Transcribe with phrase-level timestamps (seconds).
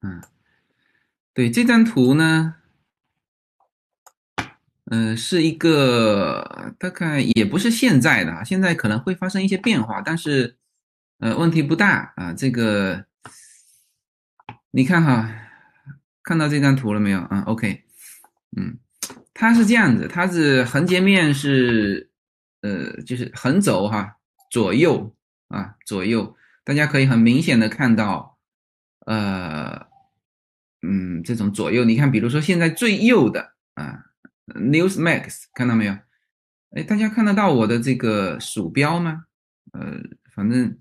[0.00, 0.22] 嗯，
[1.34, 2.54] 对这张图呢，
[4.84, 10.56] 呃，是一个大概也不是现在的，现在可能会发生一些变化，但是
[11.18, 12.32] 呃问题不大啊。
[12.32, 13.04] 这个
[14.70, 15.28] 你看哈，
[16.22, 17.26] 看到这张图了没有？
[17.30, 17.82] 嗯，OK，
[18.56, 18.78] 嗯，
[19.34, 22.08] 它是这样子，它是横截面是
[22.62, 24.16] 呃就是横轴哈，
[24.50, 25.12] 左右
[25.48, 28.38] 啊左右，大家可以很明显的看到，
[29.06, 29.88] 呃。
[30.82, 34.04] 嗯，这种左右，你看，比如说现在最右的啊
[34.46, 35.98] ，Newsmax，看到没有？
[36.70, 39.24] 哎，大家看得到我的这个鼠标吗？
[39.72, 40.00] 呃，
[40.34, 40.78] 反正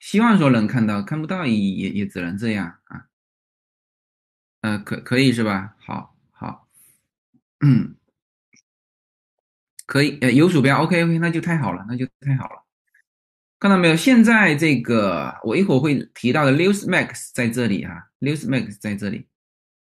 [0.00, 3.06] 希望说能看到，看不到也也也只能这样啊。
[4.62, 5.76] 呃，可可以是吧？
[5.78, 6.68] 好，好，
[7.60, 7.94] 嗯，
[9.86, 12.63] 可以，呃，有鼠标，OK OK，那就太好了，那就太好了。
[13.58, 13.96] 看到没有？
[13.96, 19.26] 现在这个我一会儿会提到的 Newsmax 在这里啊，Newsmax 在这里。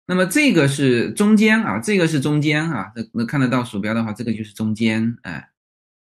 [0.06, 5.50] 那么这个是中间啊，这个是中间啊，能能看得到鼠标的话，这个就是中间，哎，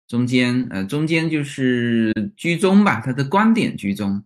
[0.08, 4.24] 中间，呃，中间就是居中吧，它的观点居中。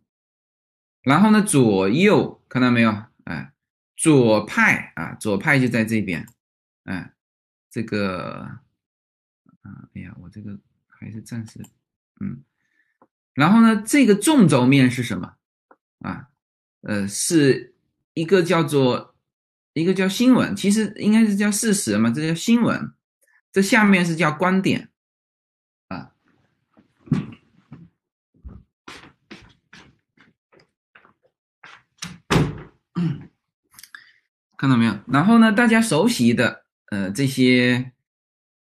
[1.02, 2.90] 然后呢，左右看到没有？
[3.24, 3.52] 哎，
[3.94, 6.26] 左派啊，左派就在这边，
[6.84, 7.12] 哎，
[7.70, 8.48] 这个，
[9.60, 11.60] 啊，哎呀，我这个还是暂时，
[12.20, 12.42] 嗯。
[13.38, 15.32] 然后呢，这个纵轴面是什么？
[16.00, 16.26] 啊，
[16.80, 17.72] 呃，是
[18.14, 19.14] 一个叫做
[19.74, 22.92] 一个叫新闻，其实应该是叫事实嘛，这叫新闻。
[23.52, 24.88] 这下面是叫观点，
[25.86, 26.10] 啊，
[34.58, 34.98] 看到没有？
[35.06, 37.92] 然后呢，大家熟悉的呃这些，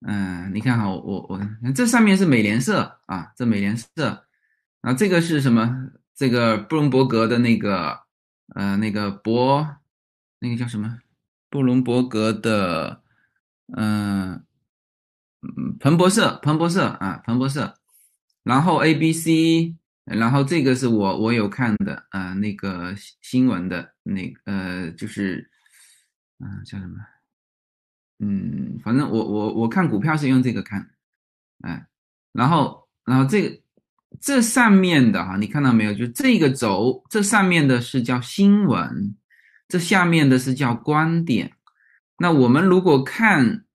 [0.08, 1.42] 嗯，你看哈，我我
[1.76, 4.26] 这上面是美联社啊，这美联社。
[4.82, 5.92] 啊，这个是什么？
[6.16, 8.02] 这个布隆伯格的那个，
[8.56, 9.78] 呃，那个博，
[10.40, 11.00] 那个叫什么？
[11.50, 13.04] 布隆伯格的，
[13.78, 14.44] 嗯，
[15.80, 17.76] 彭博社，彭博社啊，彭博社。
[18.44, 25.52] 然后 A B C，然后这个是我我有看的啊，那个新闻的那呃，就是，
[26.40, 26.98] 嗯，叫什么？
[28.18, 30.90] 嗯，反正我我我看股票是用这个看，
[31.62, 31.88] 哎，
[32.32, 33.62] 然后然后这个。
[34.20, 35.94] 这上面的哈，你看到没有？
[35.94, 39.16] 就这个轴，这上面的是叫新闻，
[39.68, 41.54] 这下面的是叫观点。
[42.18, 43.66] 那我们如果看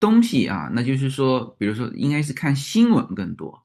[0.00, 3.64] 东西啊，那就是说，比如说，应该是看新闻更多。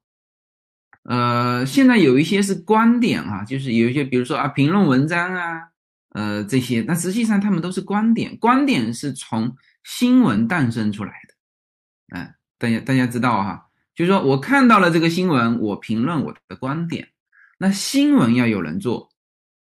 [1.03, 5.69] 呃，现在有一些是观点啊，就是有一些，比如说啊，评论文章啊，
[6.09, 12.17] 呃，这些，但实际上他们都是观点，观点是从新闻诞生出来的。
[12.19, 13.66] 哎，大家大家知道哈。
[13.97, 17.09] 就是说我看到了这个新闻，我评论我的观点。
[17.57, 19.09] 那新闻要有人做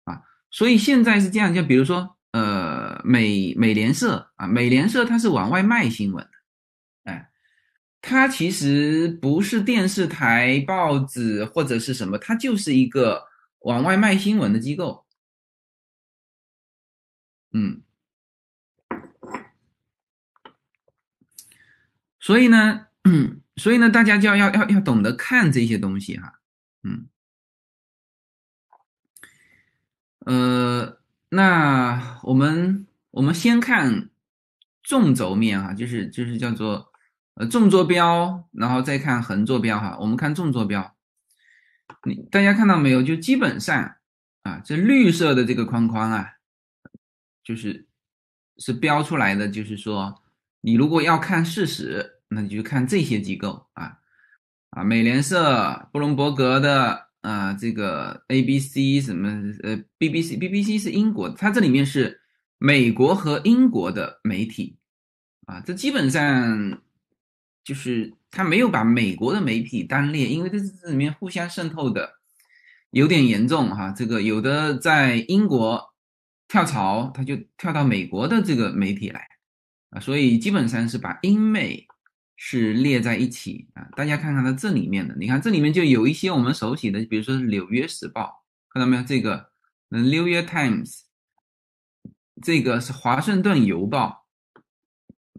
[0.02, 6.28] 啊，所以现在是这样，就比如说，呃，美美联社啊，美联社它是往外卖新闻，
[7.04, 7.30] 哎，
[8.02, 13.28] 它其实不是电视台、报纸或者是什么，它就是一个
[13.60, 15.06] 往外卖新闻的机构。
[17.52, 17.82] 嗯，
[22.18, 23.40] 所以呢，嗯。
[23.56, 26.40] 所以呢，大家就要要要要懂得看这些东西哈，
[26.82, 27.06] 嗯，
[30.26, 30.98] 呃，
[31.28, 34.10] 那我们我们先看
[34.82, 36.92] 纵轴面哈，就是就是叫做
[37.34, 39.96] 呃纵坐标，然后再看横坐标哈。
[40.00, 40.96] 我们看纵坐标，
[42.02, 43.04] 你大家看到没有？
[43.04, 43.94] 就基本上
[44.42, 46.32] 啊，这绿色的这个框框啊，
[47.44, 47.86] 就是
[48.56, 50.24] 是标出来的，就是说
[50.60, 52.10] 你如果要看事实。
[52.28, 53.98] 那你就看这些机构啊，
[54.70, 59.28] 啊，美联社、布隆伯格的啊，这个 ABC 什么
[59.62, 62.20] 呃，BBC，BBC 是英国，它这里面是
[62.58, 64.76] 美国和英国的媒体
[65.46, 66.82] 啊，这基本上
[67.62, 72.14] 就是它没有把美国的媒体单列，因为这这里面互相渗透的
[72.90, 75.94] 有点严重哈，这个有的在英国
[76.48, 79.28] 跳槽，他就跳到美国的这个媒体来
[79.90, 81.86] 啊，所以基本上是把英美。
[82.46, 89.02] 是列在一起啊，大家看看它这里面的，你看这里面就有一些我们熟悉的，比如说《纽约时报》，看到没有？
[89.02, 89.50] 这个
[89.96, 90.90] 《New York Times》，
[92.42, 94.26] 这个是《华盛顿邮报》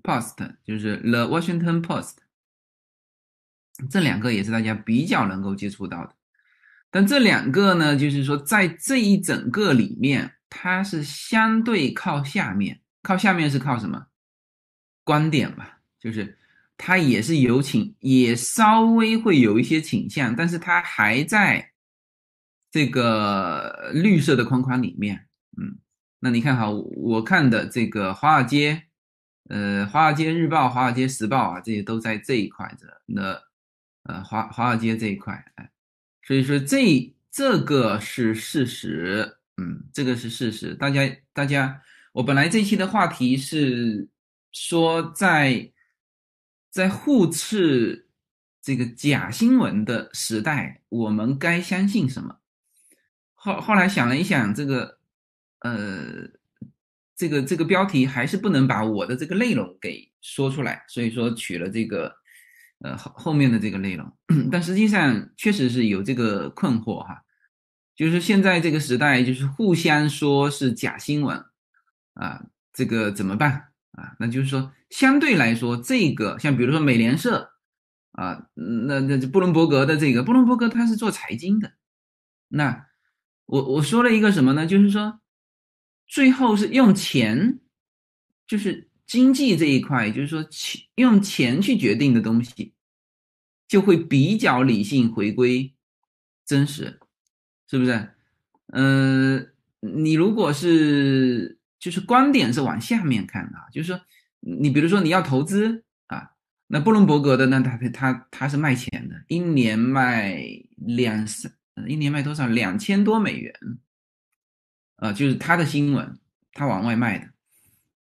[0.02, 2.14] （Post），就是《The Washington Post》，
[3.88, 6.16] 这两个也是大家比较能够接触到的。
[6.90, 14.08] 但这两个呢，就是说在这一整个里面，它是相对靠下面，靠下面是靠什么？
[15.04, 16.40] 观点吧，就是。
[16.78, 21.72] 它也是有倾，也稍微会有一些倾向，但是它还在
[22.72, 25.28] 这个绿色的框框里面，
[25.58, 25.78] 嗯，
[26.20, 28.84] 那你看哈，我看的这个华尔街，
[29.50, 33.02] 呃，华尔街日报、华尔街时报啊，这些都在这一块的。
[33.06, 33.42] 那
[34.04, 35.72] 呃，华华尔街这一块，哎，
[36.28, 40.76] 所以说这这个是事实，嗯，这个是事实。
[40.76, 41.02] 大家
[41.32, 41.82] 大家，
[42.12, 44.08] 我本来这期的话题是
[44.52, 45.72] 说在
[46.76, 48.10] 在互斥
[48.62, 52.36] 这个假新闻的时代，我们该相信什么？
[53.34, 54.98] 后后来想了一想，这个，
[55.60, 56.28] 呃，
[57.16, 62.14] 这个这个标题还是不能把我的这个内容给说出来，所以说取了这个，
[62.80, 64.14] 呃后后面的这个内容。
[64.52, 67.24] 但实际上确实是有这个困惑哈，
[67.96, 71.42] 就是现在这个时代，就是互相说是假新闻，
[72.16, 72.44] 啊，
[72.74, 74.16] 这个怎么办啊？
[74.20, 77.52] 那就是说，相对来说，这个像比如说美联社，
[78.12, 81.74] 啊，那那布伦伯格的这个布伦伯格他是做财经的，
[82.50, 82.86] 那。
[83.48, 84.66] 我我说了一个什么呢？
[84.66, 85.20] 就是说，
[86.08, 87.60] 最后是用钱，
[88.48, 92.74] 就是经济这一块，就是说钱用钱去决定的东西，
[93.68, 95.76] 就会比较理性，回归
[96.44, 97.00] 真实，
[97.70, 98.10] 是不是？
[98.74, 99.48] 嗯，
[99.80, 104.02] 你如果是就是观点是往下面看的，就是说，
[104.40, 106.32] 你比如说你要投资啊，
[106.68, 110.42] 那布伦伯格的呢，他他他是卖钱的，一年卖
[110.76, 111.52] 两三。
[111.88, 112.48] 一年卖多少？
[112.48, 113.54] 两千多美元，
[114.96, 116.18] 啊，就是他的新闻，
[116.54, 117.28] 他往外卖的，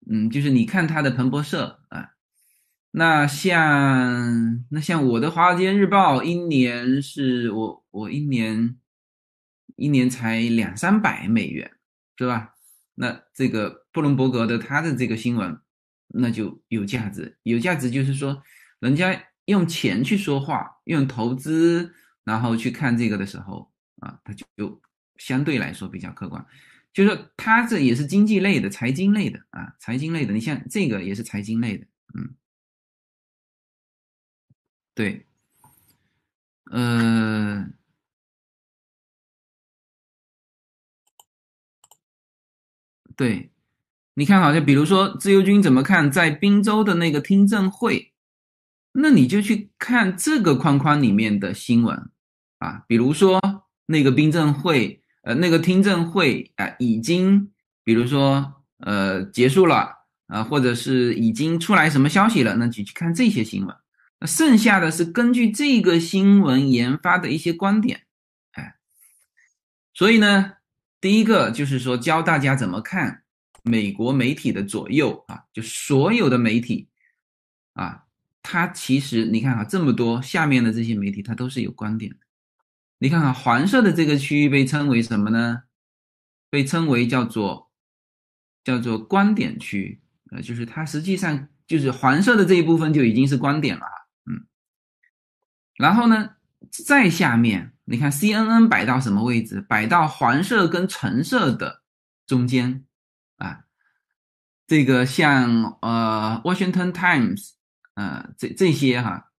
[0.09, 2.11] 嗯，就是你看他的彭博社啊，
[2.91, 8.77] 那像那像我的华尔街日报，一年是我我一年
[9.75, 11.69] 一年才两三百美元，
[12.17, 12.54] 是吧？
[12.95, 15.59] 那这个布伦伯格的他的这个新闻，
[16.07, 18.41] 那就有价值，有价值就是说，
[18.79, 21.93] 人家用钱去说话，用投资。
[22.25, 24.81] 然后去看这个的时候啊，他就
[25.17, 26.43] 相对来说比较客观，
[26.91, 30.33] 就是说他这也是经济类的、财经类的啊，财经类的。
[30.33, 32.35] 你像这个也是财经类的，嗯，
[34.95, 35.27] 对，
[36.71, 37.69] 呃，
[43.15, 43.51] 对，
[44.15, 48.13] 你看好像比如说自由军怎么看在滨州的那个听证会，
[48.91, 52.09] 那你就去看这个框框里面的新闻。
[52.59, 53.39] 啊，比如说
[53.85, 57.51] 那个听证会，呃，那个听证会啊，已经，
[57.83, 59.89] 比如说，呃，结束了
[60.27, 63.75] 啊，或者是已经出来什么消息了，那就去看这些新闻。
[64.21, 68.03] 那剩下的是根据这个新闻研发的一些观点，
[68.53, 68.75] 哎，
[69.93, 70.53] 所以呢，
[71.05, 73.21] 第一个就是说教大家怎么看
[73.61, 76.89] 美国媒体的左右啊，就所有的媒体
[77.73, 78.05] 啊，
[78.41, 82.17] 它其实你看啊，这么多下面的这些媒体，它都是有观点的。
[82.97, 85.65] 你看看黄色的这个区域被称为什么呢？
[86.49, 87.69] 被称为叫做
[88.63, 90.01] 叫做观点区，
[90.31, 93.85] 呃，就是它实际上就是黄色的这一部分就已经是观点了，
[94.25, 94.47] 嗯。
[95.75, 96.31] 然后呢，
[96.71, 99.61] 再下面你看 CNN 摆到什么位置？
[99.61, 101.83] 摆到黄色跟橙色的
[102.27, 102.83] 中间
[103.37, 103.61] 啊。
[104.67, 107.51] 这个像呃 Washington Times，
[107.93, 109.31] 呃，这这些哈，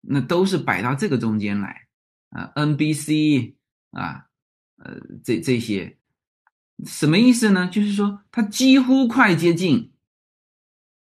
[0.00, 1.86] 那都是摆到这个中间来。
[2.30, 3.54] 啊，NBC
[3.92, 4.26] 啊，
[4.76, 5.98] 呃，这这些
[6.84, 7.68] 什么意思呢？
[7.68, 9.92] 就是说它几乎快接近，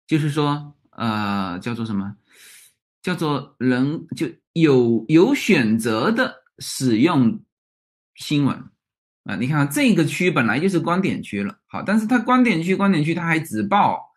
[0.06, 2.16] 就是说呃，叫做什么？
[3.02, 7.43] 叫做人就有有选择的使用
[8.15, 8.58] 新闻
[9.25, 9.36] 啊。
[9.36, 14.12] 你看这个区本来就是观点区了，好，但是它观点区观点区它还只报，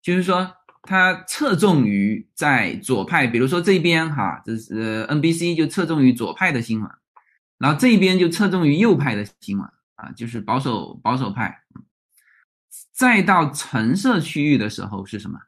[0.00, 0.56] 就是说。
[0.84, 6.90] 它侧重于在左派，比如说这边哈，这是 NBC 就侧重于左派的新闻，
[7.58, 11.62] 然后这边就侧重于右派的新闻啊，就是保守保守派。
[12.92, 15.38] 再到橙色区域的时候是什么？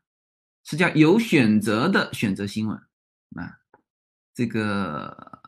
[0.63, 2.79] 是叫有选择的选择新闻
[3.35, 3.59] 啊，
[4.37, 5.41] 这个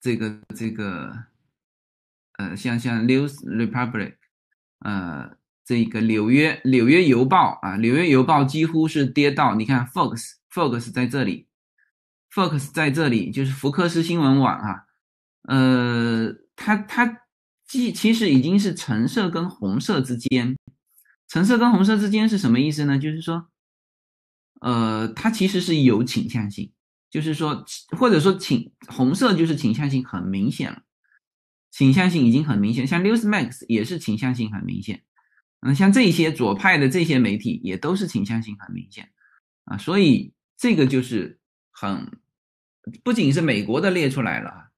[0.00, 1.12] 这个这个
[2.38, 4.14] 呃，像像 News Republic，
[4.80, 5.36] 呃。
[5.68, 11.46] 这个纽约纽约邮报啊，纽约邮报几乎是跌到，你看 Fox Fox 在这里
[12.32, 14.86] ，Fox 在这里就是福克斯新闻网啊，
[15.42, 17.20] 呃，它它
[17.66, 20.56] 既其实已经是橙色跟红色之间，
[21.28, 22.98] 橙色跟红色之间是什么意思呢？
[22.98, 23.50] 就是说，
[24.62, 26.72] 呃，它其实是有倾向性，
[27.10, 27.64] 就是说
[27.98, 30.82] 或者说倾红色就是倾向性很明显了，
[31.70, 35.02] 倾向性已经很明显，像 Newsmax 也是倾向性很明显。
[35.60, 39.10] 嗯，像这些左派的这些媒体也都是倾向性很明显
[39.64, 41.40] 啊，所以这个就是
[41.72, 42.20] 很
[43.02, 44.70] 不仅是美国的列出来了，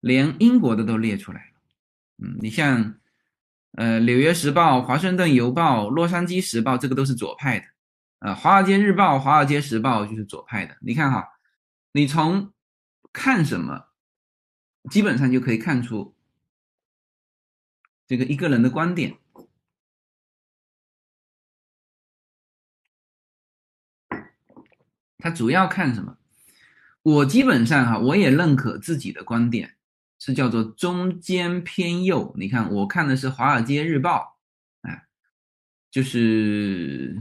[0.00, 1.60] 连英国的都列出来了。
[2.20, 2.96] 嗯，你像
[3.76, 7.66] 呃，《纽约时报》《华盛顿邮报》《洛杉矶时报》这个都是左派的，
[8.18, 10.76] 啊，《华尔街日报》《华尔街时报》就是左派的。
[10.80, 11.24] 你看哈，
[11.98, 12.52] 你从
[13.12, 13.88] 看什么，
[14.88, 16.14] 基本上就可以看出
[18.06, 19.18] 这个一个人的观点。
[25.18, 26.18] 他主要看什么？
[27.02, 29.76] 我基本上哈，我也认可自己的观点，
[30.20, 32.32] 是叫做中间偏右。
[32.38, 34.38] 你看，我看的是《华尔街日报》，
[34.88, 35.08] 哎，
[35.90, 37.20] 就是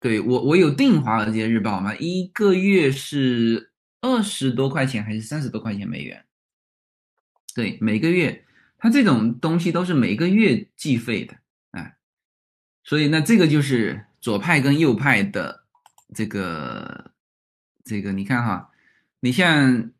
[0.00, 6.24] 对我我有订《华尔街日报》嘛，一个月是二十多块钱还是三十多块钱美元？
[7.54, 8.44] 对，每个月，
[8.78, 11.36] 它这种东西都是每个月计费的，
[11.72, 11.96] 哎，
[12.82, 15.64] 所以那这个就是左派跟右派的
[16.14, 17.08] 这个。
[17.82, 18.70] 这个你看哈，
[19.20, 19.90] 你像，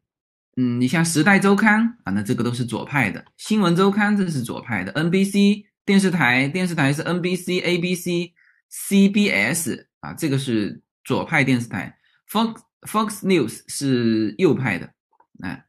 [0.57, 8.33] 嗯，你像《时代周刊》啊，那这个都是左派的；《新闻周刊》这是左派的；NBC 电视台，电视台是 NBC、ABC、
[8.71, 14.93] CBS 啊，这个是左派电视台；Fox Fox News 是右派的，
[15.41, 15.67] 哎，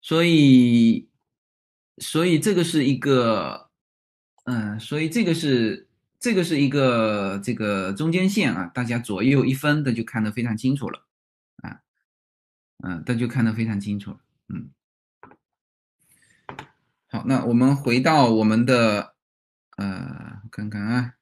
[0.00, 1.08] 所以，
[1.98, 3.70] 所以这个是一个，
[4.44, 5.88] 嗯，所以这个是
[6.20, 11.06] 这个是一个这个中间线啊，大家左右一分的就看得非常清楚了。
[11.62, 11.80] 啊
[12.84, 14.18] 嗯，这就看得非常清楚。
[14.48, 14.70] 嗯，
[17.08, 19.14] 好，那我们回到我们的，
[19.76, 21.14] 呃，看看啊，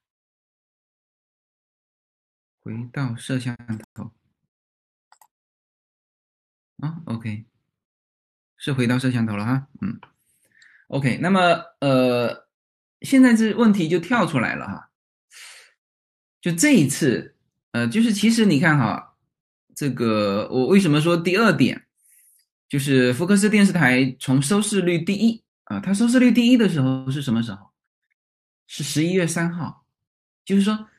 [2.61, 3.57] 回到摄像
[3.95, 4.13] 头。
[6.79, 7.45] 啊，OK，
[8.57, 9.69] 是回到摄像头了哈。
[9.81, 10.01] 嗯
[10.89, 11.41] ，OK，那么
[11.81, 12.49] 呃，
[13.03, 14.91] 现在这问题就跳出来了哈，
[16.41, 17.37] 就这一次，
[17.73, 19.07] 呃，就是其实你看哈。
[19.73, 21.87] 这个我为什么说第二点，
[22.69, 27.71] 就是福克斯电视台从收视率第一啊，它收视率第一的时候是什么时候？
[28.67, 29.87] 是十一月三号，
[30.45, 30.90] 就是说，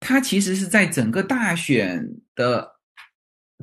[0.00, 2.76] 它其实是在整个大选的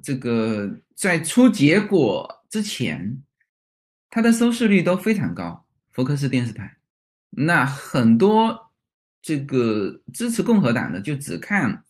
[0.02, 3.22] 这个在出结果之前，
[4.10, 5.66] 它的收视率都非常高。
[5.92, 6.78] 福克斯电视台，
[7.32, 8.72] 那很多
[9.22, 11.84] 这个支持共和党的就只看。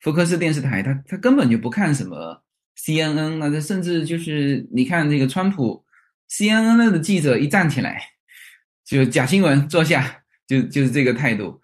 [0.00, 2.44] 福克斯电视台，他他根本就不看什么
[2.76, 5.82] CNN 那他甚至就是你看这个川普
[6.28, 8.02] CNN 的记者一站起来，
[8.84, 11.58] 就假新闻坐下，就就是这个态度。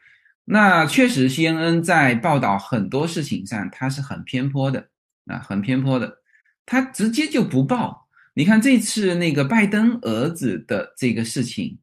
[0.52, 4.88] 那确实 CNN 在报道很多事情上，它是很偏颇的
[5.26, 6.18] 啊，很偏颇的，
[6.66, 8.08] 他直接就不报。
[8.34, 11.78] 你看这次那个拜登儿子的这个事情，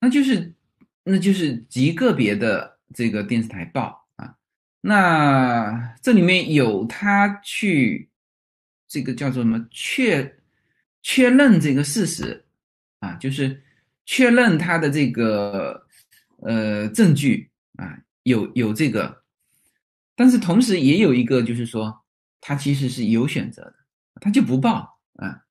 [0.00, 0.54] 那就是
[1.04, 4.34] 那就是极个别的这个电视台报啊。
[4.80, 8.08] 那这里面有他去
[8.86, 10.38] 这个叫做什么确
[11.02, 12.46] 确认这个事实
[13.00, 13.62] 啊，就是
[14.06, 15.86] 确认他的这个
[16.38, 17.50] 呃证据，
[18.28, 19.24] 有有这个，
[20.14, 22.04] 但是同时也有一个就是说
[22.40, 23.74] 他其实是有选择的，
[24.20, 25.42] 他就不报啊。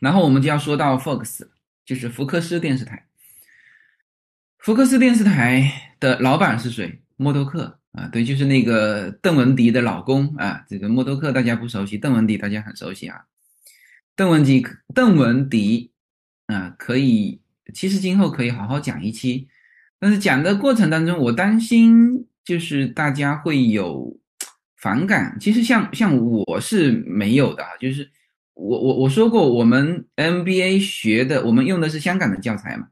[0.00, 1.46] 然后我们就要说到 Fox，
[1.84, 3.06] 就是福克斯电视台。
[4.58, 7.02] 福克斯电视台的老板是谁？
[7.16, 10.64] 默多克啊，对，就是那个邓文迪的老公啊。
[10.68, 13.26] 这个默多克大家不熟悉，邓文迪大家很熟悉啊。
[14.16, 15.92] 邓文迪，邓文迪
[16.46, 19.48] 啊，可以，其实今后可以好好讲一期，
[19.98, 24.16] 但是讲的过程当中，我担心就是大家会有
[24.76, 25.36] 反感。
[25.40, 28.10] 其实像像我是没有的，就是
[28.54, 32.88] 我我我说过，我们 MBA 学的，我们用的是香港的教材嘛。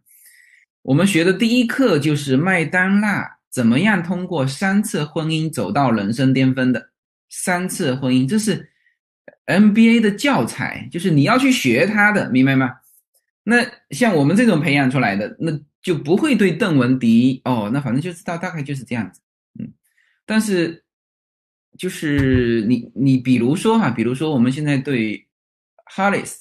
[0.83, 6.91] 我们学的第一课就是麦当娜怎么样通过三次婚姻走到人生巅峰的
[7.29, 8.71] 三次婚姻，这是
[9.47, 12.71] MBA 的教材，就是你要去学它的，明白吗？
[13.51, 13.57] 那
[13.91, 15.51] 像我们这种培养出来的，那
[15.81, 19.23] 就不会对邓文迪哦，那反正就知道大概就是这样子，
[19.59, 19.73] 嗯。
[20.27, 20.85] 但是
[21.79, 25.27] 就是你你比如说哈，比如说我们现在对
[25.97, 26.41] Haris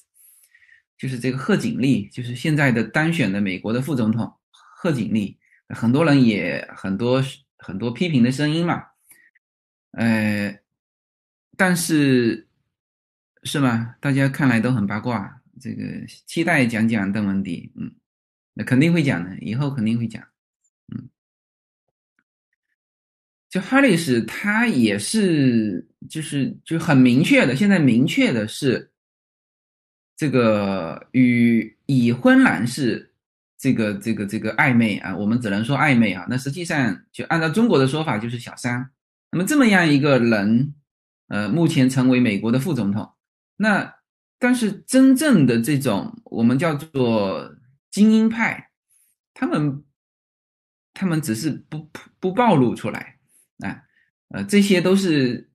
[0.97, 4.33] 就是这个贺锦丽，就是现在的当选的美国的副总统。
[4.51, 7.23] 贺锦丽，很多人也很多
[7.57, 8.83] 很多批评的声音嘛，
[9.91, 10.59] 呃，
[11.55, 12.47] 但是
[13.43, 13.95] 是吗？
[14.01, 15.83] 大家看来都很八卦，这个
[16.25, 17.91] 期待讲讲邓文迪，嗯，
[18.53, 20.23] 那肯定会讲的，以后肯定会讲，
[20.93, 21.09] 嗯，
[23.49, 28.91] 就哈里斯他也是，就是就很明确的，现在明确的是，
[30.15, 33.05] 这个与已婚男士。
[33.59, 36.27] 这个这个这个暧昧啊，我们只能说暧昧啊。
[36.29, 38.87] 那实际上就按照中国的说法，就是小三。
[39.31, 40.75] 那么这么样一个人，
[41.27, 43.11] 呃，目前成为美国的副总统，
[43.55, 43.95] 那
[44.39, 47.55] 但是真正的这种我们叫做
[47.89, 48.71] 精英派，
[49.33, 49.83] 他们
[50.93, 51.89] 他们只是不
[52.19, 53.17] 不暴露出来
[53.59, 53.83] 啊，
[54.29, 55.49] 呃，这些都是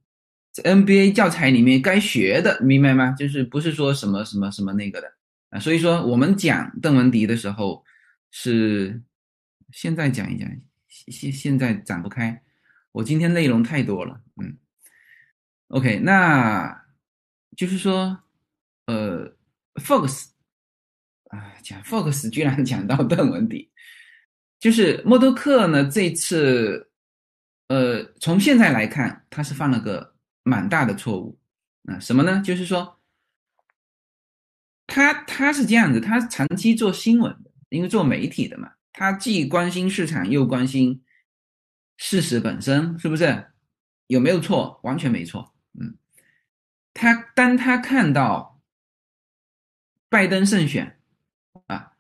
[0.55, 3.13] NBA 教材里面该学的，明白吗？
[3.13, 5.13] 就是不是说什么什么什么那个的
[5.51, 7.85] 啊，所以说我们讲邓文迪的时候
[8.31, 9.03] 是
[9.71, 10.49] 现在讲一讲，
[10.89, 12.43] 现现在展不开，
[12.93, 14.59] 我今天内容太多了，嗯。
[15.69, 16.85] OK，那
[17.57, 18.22] 就是说，
[18.93, 19.35] 呃
[19.77, 20.27] ，Fox
[21.31, 23.71] 啊，讲 Fox 居然讲到邓文迪，
[24.61, 26.91] 就是默多克呢，这次，
[27.69, 31.39] 呃，从现在来看，他是犯了个蛮大的错误
[31.85, 32.43] 啊，什么呢？
[32.45, 33.01] 就是说，
[34.87, 41.03] 他他是这样子，他长期做新闻的，因为做媒体的嘛，他既关心市场，又关心
[41.97, 43.47] 事实本身，是不是？
[44.09, 44.79] 有没有错？
[44.83, 45.55] 完全没错。
[45.81, 45.97] 嗯，
[46.93, 48.52] 他当他看到
[50.13, 50.99] 拜登胜选
[51.69, 51.93] 啊，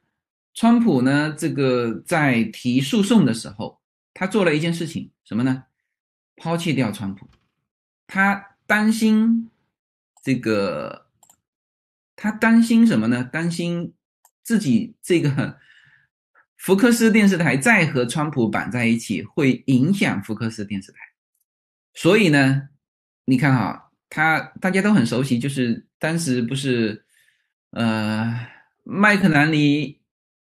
[0.52, 3.80] 川普呢这个在提诉讼的时候，
[4.12, 5.64] 他做了一件事情，什么呢？
[6.36, 7.26] 抛弃掉川普，
[8.06, 9.50] 他担心
[10.22, 11.06] 这个，
[12.14, 13.24] 他担心什么呢？
[13.24, 13.94] 担心
[14.42, 15.58] 自己这个
[16.58, 20.98] 福克斯电视台再和川普绑在一起，会影响福克斯电视台，
[21.94, 22.68] 所以呢。
[23.24, 27.06] 你看哈，他大家都很熟悉，就是当时不是，
[27.72, 28.48] 呃，
[28.82, 30.00] 麦克南尼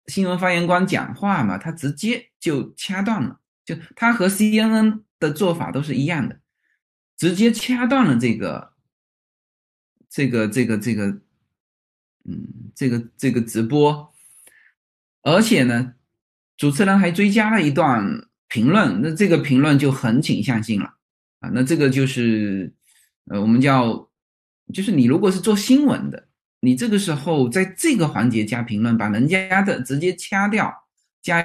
[0.07, 6.39] 新闻发言官讲话嘛，他直接就掐断了，就他和 CNN 的做法都是一样的，
[7.17, 8.73] 直接掐断了这个，
[10.09, 11.07] 这个这个这个，
[12.23, 14.13] 嗯，这个这个直播，
[15.21, 15.95] 而且呢，
[16.55, 20.95] 主持人还追加了一段评论，那这个评论就很倾向性了。
[21.39, 22.73] 啊，那这个就是，
[23.25, 24.09] 呃，我们叫，
[24.73, 26.26] 就是你如果是做新闻的，
[26.59, 30.73] 你这个时候在这个环节加评论，把人家的直接掐掉，
[31.21, 31.41] 加，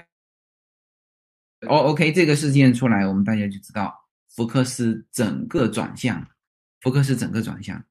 [1.69, 3.95] 哦，OK，这个事件出来，我们大家就知道
[4.35, 6.27] 福克斯整个转向，
[6.81, 7.85] 福克斯整个转向，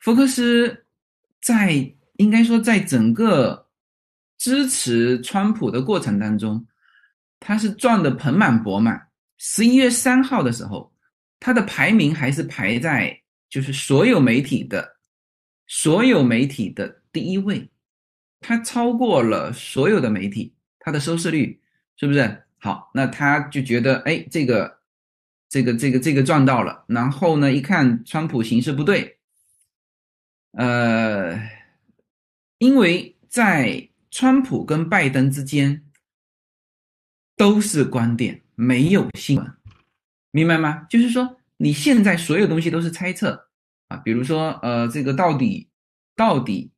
[0.00, 0.86] 福克斯
[1.40, 3.68] 在应该说在整个
[4.36, 6.66] 支持川普的过程当中，
[7.40, 9.08] 他是赚的盆满钵满。
[9.38, 10.92] 十一月三号的时候。
[11.40, 13.16] 他的排名还是排在
[13.48, 14.97] 就是所有媒体的
[15.68, 17.68] 所有媒体的第一位，
[18.40, 21.60] 它超过了所有的媒体，它的收视率
[21.96, 22.90] 是不是好？
[22.94, 24.80] 那他就觉得哎，这个
[25.48, 26.84] 这个这个这个赚到了。
[26.88, 29.18] 然后呢，一看川普形势不对，
[30.52, 31.38] 呃，
[32.58, 35.84] 因为在川普跟拜登之间
[37.36, 39.52] 都是观点，没有新闻。
[40.30, 40.86] 明白吗？
[40.88, 43.47] 就是说，你现在所有东西都是猜测
[43.88, 45.68] 啊，比如说，呃，这个到底
[46.14, 46.72] 到底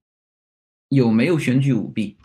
[0.89, 2.17] 有没有选举舞弊？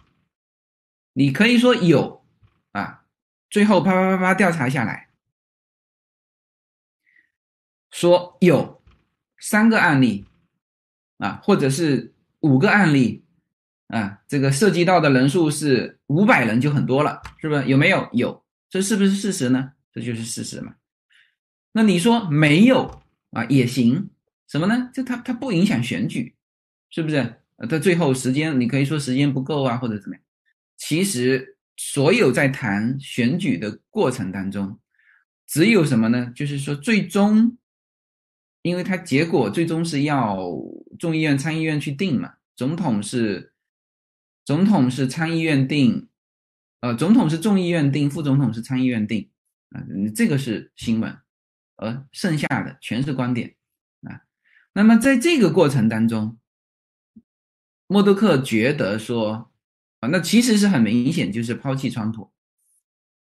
[1.14, 2.26] 你可以说有
[2.72, 3.06] 啊，
[3.50, 5.10] 最后啪啪啪啪调查下来，
[7.92, 8.84] 说有
[9.40, 10.26] 三个案例
[11.18, 13.24] 啊，或者是五个案例
[13.88, 17.66] 啊，这个涉及到的人数是五百人就很多了，是不是？
[17.68, 18.10] 有没有？
[18.12, 19.74] 有，这是不是事实呢？
[19.94, 20.76] 这就是事实嘛。
[21.72, 24.10] 那你说没有啊也行，
[24.48, 24.90] 什么呢？
[24.94, 26.36] 就它它不影响选举，
[26.90, 27.18] 是不是？
[27.58, 30.24] 呃，它最后时间你可以说时间不够啊，或者怎么样？
[30.78, 34.80] 其实所有在谈选举的过程当中，
[35.48, 36.32] 只有什么呢？
[36.36, 37.58] 就是说最终，
[38.62, 40.38] 因为它结果最终是要
[41.00, 42.34] 众议院、参议院去定嘛。
[42.56, 43.54] 总统是
[44.44, 46.08] 总统是参议院定，
[46.82, 49.30] 呃，总统是众议院定，副总统是参议院定
[49.70, 49.84] 啊，
[50.16, 51.18] 这个是新闻。
[51.78, 53.54] 而剩下的全是观点。
[54.78, 56.38] 那么在这个过程当中，
[57.88, 59.50] 默多克觉得说
[60.02, 62.34] 啊，那其实是很明显就是抛弃川普。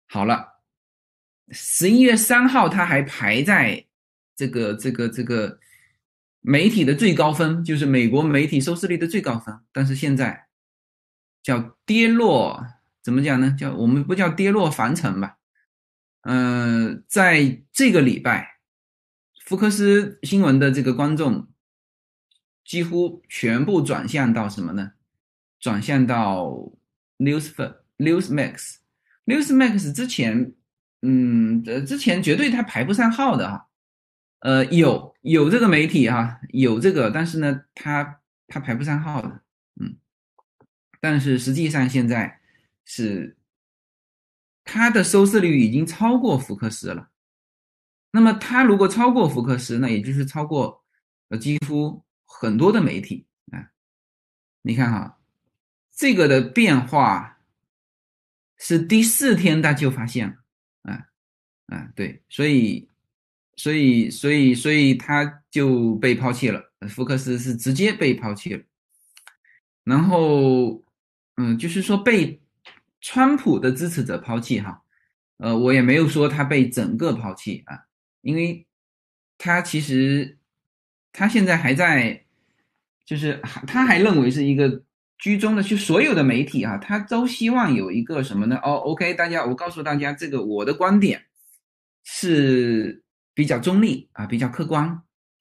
[0.06, 0.60] 好了，
[1.50, 3.86] 十一月三号他还排在
[4.36, 5.58] 这个这个这个
[6.40, 9.58] 媒体的最高分，就是美国媒体收视率的最高分。
[9.72, 10.46] 但是现在
[11.42, 12.64] 叫跌落，
[13.02, 13.56] 怎么讲呢？
[13.58, 15.38] 叫我们不叫跌落凡尘吧？
[16.20, 18.60] 嗯，在这个礼拜，
[19.44, 21.48] 福克斯新闻的这个观众
[22.64, 24.92] 几乎全部转向到什么呢？
[25.60, 26.72] 转向到
[27.18, 28.76] News f Newsmax。
[29.26, 30.52] Newsmax 之前，
[31.02, 33.68] 嗯，呃，之前绝对它排不上号的哈。
[34.40, 39.42] 呃，有有这个媒体哈，有这个，但是呢，它它排不上号的，
[39.80, 39.96] 嗯。
[41.00, 42.40] 但是实际上现在
[42.84, 43.36] 是。
[44.64, 47.10] 它的收视率已经超过福克斯了，
[48.12, 50.84] 那么它如果超过福克斯，那也就是超过
[51.30, 53.72] 呃几乎很多的媒体啊。
[54.60, 55.18] 你看哈，
[55.90, 57.40] 这个的变化
[58.58, 60.36] 是第四天他就发现了，
[60.82, 61.08] 啊
[61.66, 62.88] 啊，对，所以
[63.56, 68.62] 所以所以所以他就被抛弃了，福克斯是直接被抛弃了，
[69.84, 70.84] 然后
[71.36, 72.42] 嗯，就是说被
[73.00, 74.82] 川普的支持者抛弃哈，
[75.38, 77.86] 呃，我也没有说他被整个抛弃啊，
[78.22, 78.66] 因为
[79.36, 80.38] 他其实
[81.12, 82.20] 他现在还在。
[83.04, 84.84] 就是他还认为是一个
[85.18, 88.56] 居中的，就所有的媒体啊，他都希望有一个什么呢？
[88.62, 91.20] 哦，OK，大家，我告诉大家，这个我的观点
[92.04, 93.02] 是
[93.34, 94.86] 比较中立啊，比较客观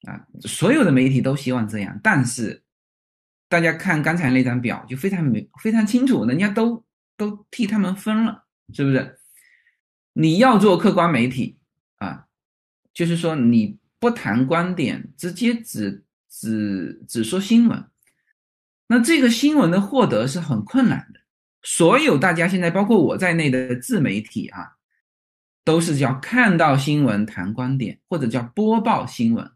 [0.02, 1.98] 啊，所有的媒体都希望这样。
[2.02, 2.64] 但是
[3.48, 6.84] 大家看刚才那张表就非常明非常清楚，人家都
[7.16, 9.18] 都替他们分了，是不是？
[10.14, 11.58] 你要做客观媒体，
[12.94, 16.04] 就是说你不谈观点，直接只。
[16.34, 17.84] 只只说新闻，
[18.86, 21.20] 那这个新闻的获得是很困难的。
[21.62, 24.78] 所有大家现在包括我在内的自媒体啊，
[25.62, 29.46] 都是叫看到新闻谈观点，或者叫播报新闻。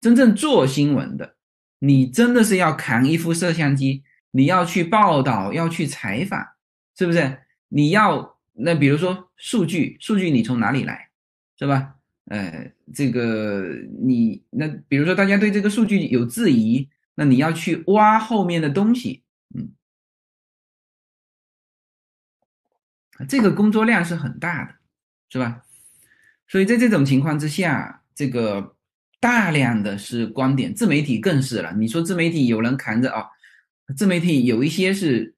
[0.00, 1.36] 真正做新闻的，
[1.78, 4.02] 你真的是要扛一副摄像机，
[4.32, 6.44] 你要去报道，要去采访，
[6.98, 7.38] 是不是？
[7.68, 11.10] 你要那比如说数据，数据你从哪里来，
[11.56, 11.94] 是吧？
[12.26, 13.68] 呃，这个
[14.02, 19.22] 你那比如说大家对这个数据有质疑，那你要去挖后面的东西，
[19.54, 19.72] 嗯，
[23.28, 24.74] 这个工作量是很大的，
[25.28, 25.62] 是吧？
[26.48, 28.74] 所以在这种情况之下，这个
[29.20, 31.74] 大量的是观点，自媒体更是了。
[31.74, 33.26] 你说自媒体有人扛着啊，
[33.94, 35.34] 自媒体有一些是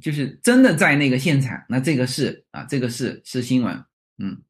[0.00, 3.84] 就是真的在那个现场，那这个是啊，这个是是新闻，
[4.18, 4.40] 嗯。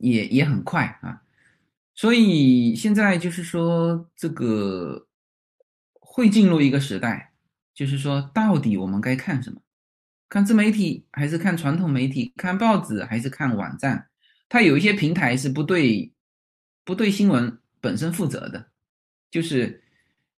[0.00, 1.22] 也也很快啊，
[1.94, 5.06] 所以现在就是说，这个
[5.92, 7.32] 会进入一个时代，
[7.74, 9.60] 就是说，到底我们该看什么？
[10.28, 12.32] 看自媒体还是看传统媒体？
[12.36, 14.08] 看报纸还是看网站？
[14.48, 16.12] 它有一些平台是不对
[16.84, 18.68] 不对新闻本身负责的，
[19.30, 19.82] 就是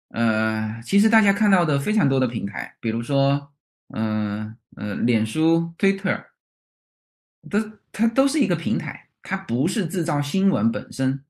[0.09, 3.51] 呃，其实大家看到的非常多的平台，比如说
[3.95, 6.27] 嗯呃，脸书、Twitter，
[7.51, 9.08] 都它都是一个平台。
[9.29, 11.23] 它不是制造新闻本身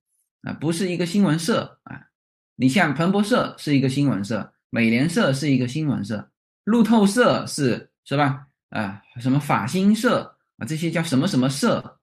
[0.43, 2.07] 啊，不是一个新闻社啊。
[2.55, 6.31] 你像彭博社是一个新闻社，美联社是一个新闻社，
[6.63, 8.47] 路透社是是吧？
[8.69, 11.99] 啊，什么法新社啊，这些叫什么什么社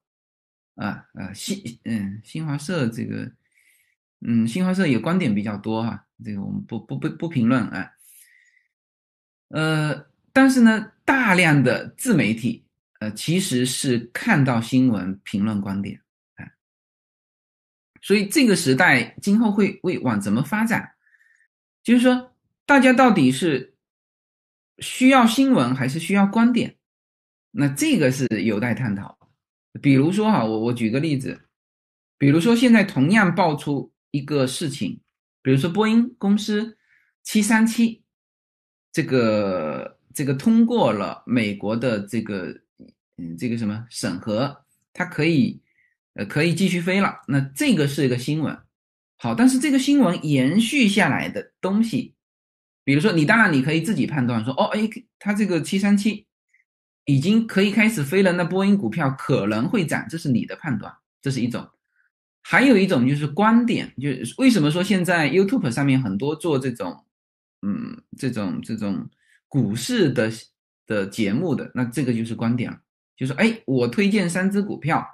[0.75, 1.05] 啊？
[1.13, 3.31] 啊，新嗯新华社这个
[4.19, 7.89] 嗯新华社也观点比较多哈，这个我们不不不不评论啊。
[9.47, 12.64] 呃，但是呢，大量的自媒体。
[12.99, 16.01] 呃，其实是看到新闻评论观点，
[16.35, 16.53] 哎，
[18.01, 20.95] 所以这个时代今后会会往怎么发展？
[21.83, 22.33] 就是说，
[22.65, 23.75] 大家到底是
[24.79, 26.77] 需要新闻还是需要观点？
[27.51, 29.19] 那这个是有待探讨。
[29.81, 31.49] 比如说哈，我我举个例子，
[32.17, 35.01] 比如说现在同样爆出一个事情，
[35.41, 36.77] 比如说波音公司
[37.23, 38.05] 七三七
[38.93, 42.61] 这个这个通过了美国的这个。
[43.17, 45.61] 嗯，这个什么审核，它可以，
[46.13, 47.21] 呃，可以继续飞了。
[47.27, 48.57] 那这个是一个新闻，
[49.17, 52.13] 好，但是这个新闻延续下来的东西，
[52.83, 56.27] 比如说你当然你可以自己判断说，哦，哎，它这个七三七
[57.05, 61.67] 已经可以开始飞了，那波音股票可能会涨，这是你的判断，这是一种。
[62.47, 67.05] 还有一种就是观点，就是为什么说现在 YouTube 上面很多做这种，
[67.61, 69.09] 嗯，这种这种
[69.47, 70.31] 股市的
[70.85, 72.79] 的节目的，那这个就是观点了。
[73.17, 75.05] 就说哎，我推荐三只股票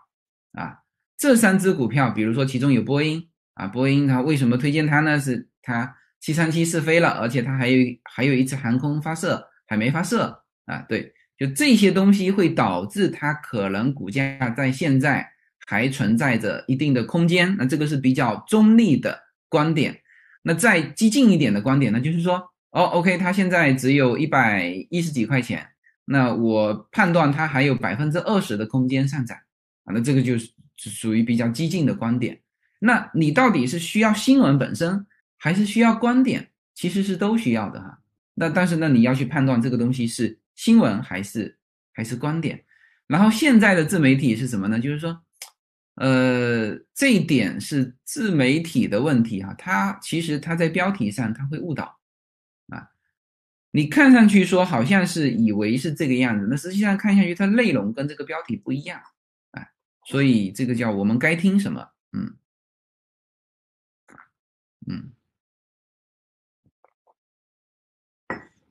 [0.53, 0.79] 啊，
[1.17, 5.19] 这三只股票，比如说其中有波音啊，波音它为什么推荐它呢？
[5.19, 15.27] 是它七三七试飞了，而且它还有还有一次航空发射还没发射啊，对，就这些东西会导致它可能股价在现在
[15.67, 17.55] 还存在着一定的空间。
[17.57, 20.01] 那这个是比较中立的观点。
[20.43, 22.37] 那再激进一点的观点呢，就是说
[22.71, 25.67] 哦，OK，它现在只有一百一十几块钱。
[26.11, 29.37] 那我判断它还有百分之二十的空间上涨
[29.85, 32.37] 啊，那这个就是属于比较激进的观点。
[32.79, 36.49] 那你到底是需要新闻本身，还是需要观点？
[36.75, 37.99] 其实是都需要的哈。
[38.33, 41.57] 那但是呢，你要去判断这个东西是新闻还是
[41.93, 42.61] 还是观点。
[43.07, 44.77] 然后现在的自媒体是什么呢？
[44.79, 45.17] 就是说，
[45.95, 49.55] 呃，这一点是自媒体的问题哈。
[49.57, 52.00] 它其实它在标题上它会误导。
[53.71, 59.01] 你看上去说好像是以为是这个样子，那实际上看下去它内容跟这个标题不一样，
[59.51, 59.71] 哎，
[60.05, 62.35] 所以这个叫我们该听什么，嗯，
[64.87, 65.11] 嗯，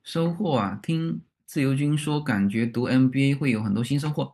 [0.03, 0.79] 收获啊！
[0.83, 4.33] 听自由军说，感觉读 MBA 会有很多新收获。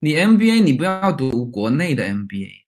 [0.00, 2.64] 你 MBA 你不要读国内的 MBA，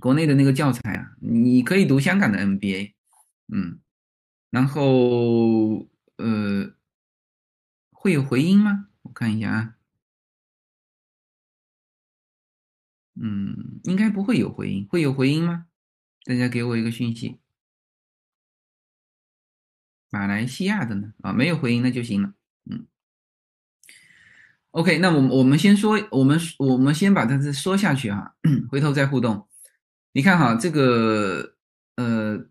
[0.00, 2.92] 国内的那个教材啊，你可以读香港的 MBA，
[3.52, 3.78] 嗯，
[4.50, 6.74] 然后呃，
[7.90, 8.88] 会有回音吗？
[9.02, 9.76] 我看一下啊，
[13.14, 15.66] 嗯，应该不会有回音，会有回音吗？
[16.24, 17.38] 大家给我一个讯息。
[20.10, 21.12] 马来西亚的呢？
[21.22, 22.32] 啊，没有回音那就行了。
[22.70, 22.86] 嗯
[24.70, 28.36] ，OK，那我们我们先说，我们我们先把它这说下去哈，
[28.70, 29.48] 回头再互动。
[30.12, 31.56] 你看哈，这个
[31.96, 32.46] 呃，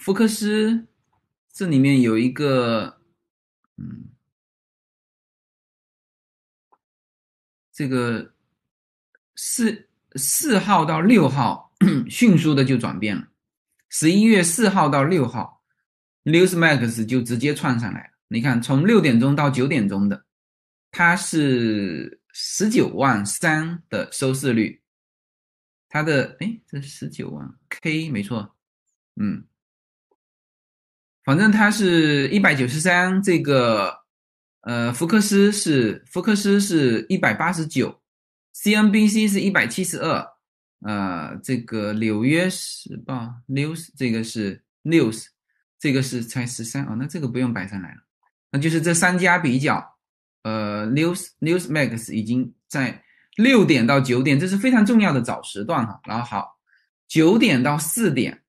[0.00, 0.86] 福克斯
[1.52, 3.00] 这里面有一个，
[3.76, 4.10] 嗯，
[7.72, 8.32] 这个
[9.34, 11.72] 四四号到六号
[12.08, 13.28] 迅速的就转变了。
[13.88, 15.62] 十一月四号到六号
[16.24, 18.10] ，Newsmax 就直接窜上来了。
[18.28, 20.24] 你看，从六点钟到九点钟的，
[20.90, 24.82] 它是十九万三的收视率。
[25.88, 28.54] 它的哎，这是十九万 K 没错，
[29.16, 29.46] 嗯，
[31.28, 33.22] 反正它是一百九十三。
[33.22, 33.94] 这个
[34.62, 38.00] 呃，福克斯是福克斯是一百八十九
[38.56, 40.26] ，CNBC 是一百七十二。
[40.86, 43.14] 呃，这个《纽约时报》
[43.52, 45.26] news 这个是 news，
[45.78, 47.98] 这个是才十三哦，那这个不用摆上来了。
[48.50, 49.86] 那就是这三家比较，
[50.44, 53.04] 呃，news newsmax 已经在
[53.36, 56.00] 六点到九点，这是非常重要的早时段哈。
[56.06, 56.58] 然后好，
[57.06, 58.40] 九点到四点，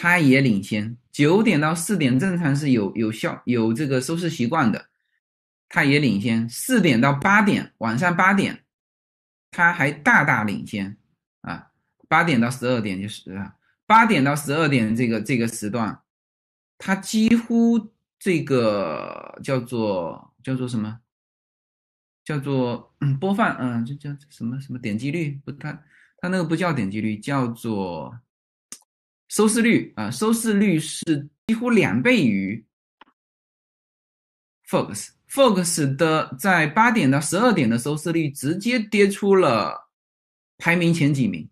[0.00, 0.96] 它也领先。
[1.10, 4.86] 九点到四点正常是有有效有这个收视习惯的，
[5.68, 6.48] 它也领先。
[6.48, 8.62] 四点到八点，晚上八点，
[9.50, 10.96] 它还大大领先。
[11.40, 11.72] 啊，
[12.06, 13.56] 八点到十二点就是啊，
[13.86, 16.00] 八点到十二点这个这个时段，
[16.78, 21.00] 它几乎这个叫做叫做什么？
[22.24, 25.40] 叫做嗯播放，嗯，这叫什么什么点击率？
[25.44, 25.72] 不，它
[26.18, 28.16] 它那个不叫点击率，叫做
[29.28, 32.64] 收视率啊，收视率是几乎两倍于
[34.66, 39.86] Fox，Fox 的在八点到十二点的收视率直接跌出了。
[40.60, 41.48] 排名前几名，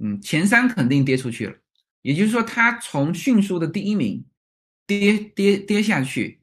[0.00, 1.56] 嗯，前三肯定跌出去了。
[2.00, 4.24] 也就是说，他从迅速的第一名
[4.84, 6.40] 跌跌跌下去，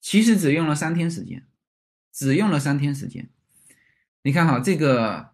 [0.00, 1.44] 其实只用了三天时间，
[2.12, 3.28] 只用了三天时间。
[4.22, 5.33] 你看哈，这个，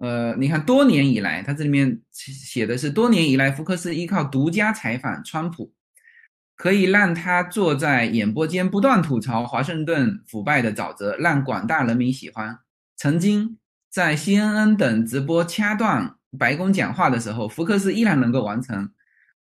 [0.00, 5.72] 呃，你看多年以来，他这里面写的是多年以来，福克斯依靠独家采访川普，
[6.56, 12.58] 可以让他坐在演播间不断吐槽华盛顿腐败的沼泽，让广大人民喜欢。
[12.96, 13.56] 曾经。
[13.92, 18.88] 在 CNN 等直播掐断白宫讲话的时候，福克斯依然能够完成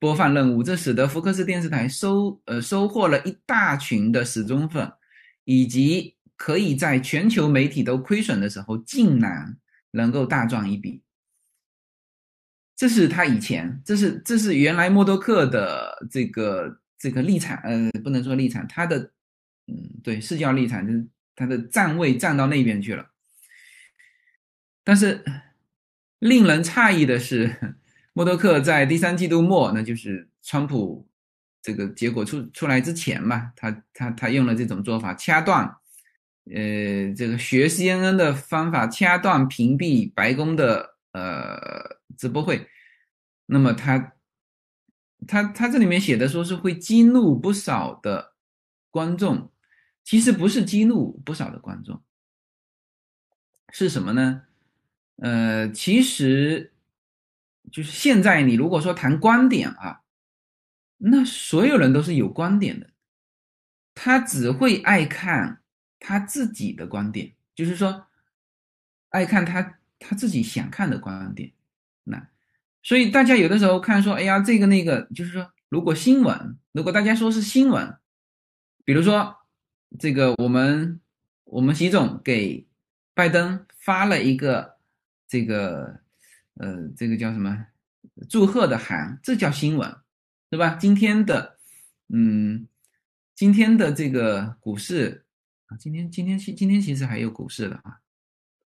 [0.00, 4.90] 播放任务，这使得福克斯电视台收呃收获了一大群的死忠粉，
[5.44, 9.56] 以及可以在全球媒体都亏损的时候，竟然
[9.92, 11.00] 能够大赚一笔。
[12.74, 18.98] 这是他以前，这是这是原来默多克的这个这个立场，呃，不能说立场，他的
[19.68, 23.08] 嗯，对，是叫立场，就是他的站位站到那边去了。
[24.82, 25.24] 但是
[26.18, 27.76] 令人诧异的是，
[28.14, 31.06] 默多克在第三季度末，那就是川普
[31.62, 35.76] 这个结果出出来之前嘛，他他他用了这种做法，掐断，
[36.50, 41.56] 呃，这个学 CNN 的方法，掐断屏蔽白宫的呃
[42.16, 42.68] 直播会。
[43.46, 44.14] 那么他
[45.26, 48.34] 他他这里面写的说是会激怒不少的
[48.90, 49.52] 观众，
[50.02, 52.02] 其实不是激怒不少的观众，
[53.70, 54.42] 是什么呢？
[55.16, 56.72] 呃，其实
[57.70, 60.00] 就是现在，你如果说谈观点啊，
[60.98, 62.90] 那所有人都是有观点的，
[63.94, 65.61] 他只会爱看
[66.04, 68.04] 他自己的观点，就是说
[69.10, 71.52] 爱看他他自己想看的观点。
[72.02, 72.28] 那
[72.82, 77.96] 所以大家有的时候看说，哎呀，这个那个，就是说，如果新闻，如果大家说是新闻，
[78.84, 79.36] 比如说
[80.00, 81.00] 这个我们
[81.44, 82.66] 我们习总给
[83.14, 84.72] 拜登发了一个。
[85.28, 85.98] 这个，
[86.56, 87.66] 呃，这个叫什么？
[88.28, 89.96] 祝贺的函，这叫新闻，
[90.50, 90.74] 对吧？
[90.78, 91.56] 今天的，
[92.08, 92.68] 嗯，
[93.34, 95.21] 今天的这个股市
[95.72, 98.00] 啊，今天今天其今天其实还有股市的啊，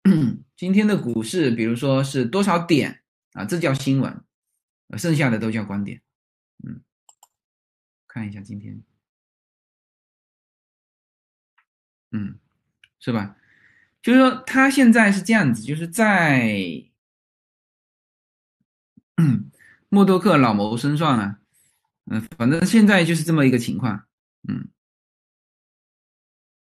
[0.57, 4.25] 今天的股市，比如说是多少点啊，这叫新闻，
[4.97, 6.01] 剩下的都叫观点，
[6.65, 6.81] 嗯，
[8.07, 8.81] 看一下今天，
[12.13, 12.39] 嗯，
[13.01, 13.37] 是吧？
[14.01, 16.85] 就是说，他现在是这样子，就是在
[19.89, 21.41] 默多克老谋深算啊，
[22.07, 24.07] 嗯，反正现在就是这么一个情况。
[24.49, 24.69] 嗯，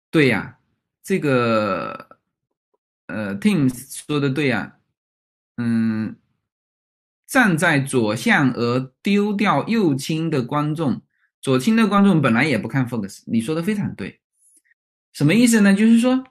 [0.09, 0.59] 对呀，
[1.03, 2.19] 这个
[3.07, 3.69] 呃，Tim
[4.05, 4.73] 说的对呀。
[5.59, 6.15] 嗯，
[7.25, 11.01] 站在左向而丢掉右倾的观众，
[11.41, 13.23] 左倾的观众本来也不看 Focus。
[13.25, 14.21] 你说的非常对，
[15.13, 15.73] 什么意思呢？
[15.73, 16.23] 就是说，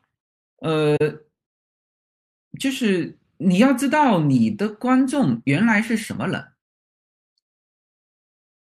[0.59, 0.97] 呃，
[2.59, 6.53] 就是你要知道你的观众原来是什么人。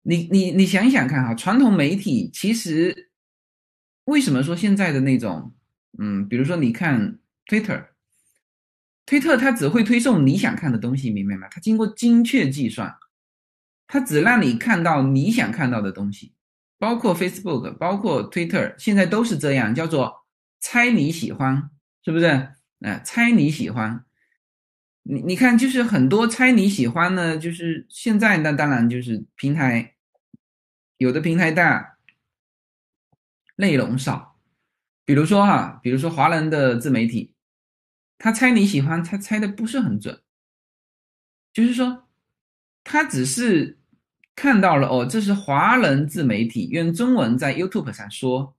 [0.03, 3.11] 你你你想想看哈，传统媒体其实
[4.05, 5.55] 为什么说现在的那种，
[5.99, 7.87] 嗯，比如说你看 Twitter，
[9.07, 11.49] 推特它只会推送你想看的东西，明白吗？
[11.51, 12.95] 它经过精确计算，
[13.87, 16.33] 它只让你看到你想看到的东西，
[16.79, 20.25] 包括 Facebook，包括 Twitter，现在都是这样，叫做
[20.61, 21.71] 猜你喜欢，
[22.05, 22.27] 是不是？
[22.81, 24.05] 哎，猜你喜欢。
[25.05, 29.95] 你你看，就是很多猜你喜欢呢，就是现在那当然就是平台，
[30.97, 31.91] 有的平台大，
[33.57, 34.38] 内容少，
[35.05, 37.35] 比如说哈，比如说华人的自媒体，
[38.19, 40.23] 他猜你喜欢，他猜的不是很准，
[41.53, 42.09] 就是说，
[42.85, 43.79] 他只是
[44.35, 48.57] 看到了哦，这是华人自媒体用中文在 YouTube 上说，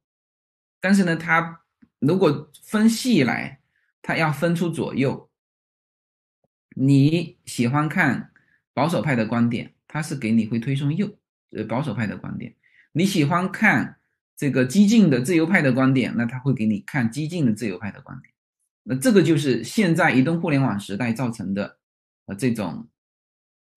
[0.79, 1.61] 但是呢，他
[1.99, 3.61] 如果分细来，
[4.01, 5.29] 他要分出左右。
[6.75, 8.31] 你喜欢看
[8.73, 11.17] 保守派的观点，他是给你会推送右，
[11.51, 12.55] 呃，保守派的观点。
[12.91, 13.99] 你喜欢看
[14.43, 18.29] 这个激进的自由派的观点，那他会给你看激进的自由派的观点。
[18.83, 21.77] 那这个就是现在移动互联网时代造成的，
[22.25, 22.85] 呃，这种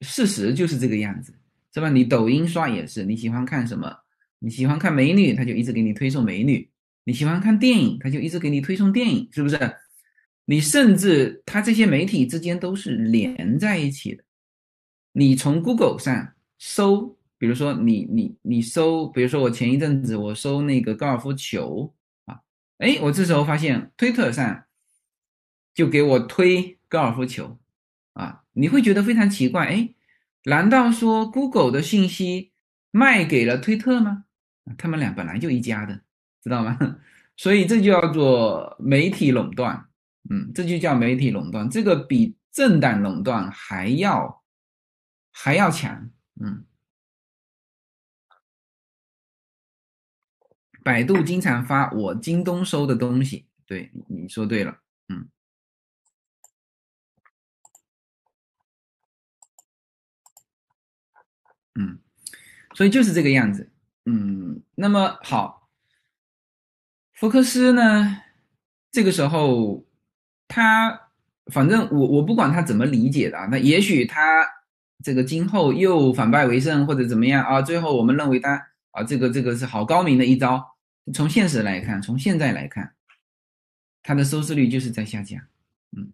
[0.01, 1.33] 事实就是这个样子，
[1.73, 1.89] 是吧？
[1.89, 3.97] 你抖音刷也是，你喜欢看什么？
[4.41, 6.69] 你喜欢看美女，他就一直给你推送美女；
[7.05, 9.57] 你喜欢看电影，他就一直给你推送电影，是不是？
[10.47, 14.25] 你甚至它这些媒体之间都是连在一起的。
[15.13, 21.95] 你从 Google 上搜，比如说你你你搜，比如说我前一阵子我搜那个高尔夫球
[22.25, 22.41] 啊，
[22.79, 24.65] 哎，我这时候发现推特上
[25.75, 27.59] 就给我推高尔夫球
[28.15, 29.95] 啊，你会觉得非常奇怪，哎，
[30.45, 32.53] 难道说 Google 的信息
[32.91, 34.25] 卖给了推特吗？
[34.79, 36.01] 他们俩本来就一家的，
[36.43, 36.79] 知道吗？
[37.37, 39.87] 所以这就叫做媒体垄断。
[40.29, 44.43] 嗯，这就叫媒体垄断，这个比政党垄断还要
[45.31, 46.11] 还要强。
[46.41, 46.65] 嗯，
[50.87, 54.79] 百度经常发我京东收的东西，对，你说对了。
[55.09, 55.29] 嗯，
[61.75, 61.99] 嗯，
[62.77, 63.69] 所以就是这个样子。
[64.05, 65.69] 嗯，那么好，
[67.15, 68.23] 福克斯呢，
[68.93, 69.85] 这个时候。
[70.49, 71.11] 他
[71.47, 74.47] 反正我我不管他怎么理解的啊，那也许他
[75.03, 80.76] 这个今后又反败为胜或者怎么样啊，最后我们认为他啊这个这个是好高明的一招。
[81.13, 82.95] 从现实来看，从现在来看，
[84.03, 85.43] 它的收视率就是在下降，
[85.97, 86.13] 嗯，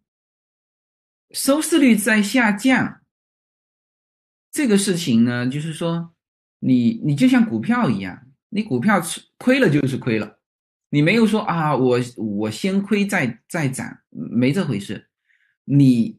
[1.31, 3.03] 收视率在下降，
[4.51, 6.15] 这个事情呢，就是说
[6.59, 9.01] 你你就像股票一样，你股票
[9.39, 10.39] 亏了就是亏了。
[10.91, 15.09] 你没有说啊，我我先亏再再涨，没这回事。
[15.65, 16.19] 你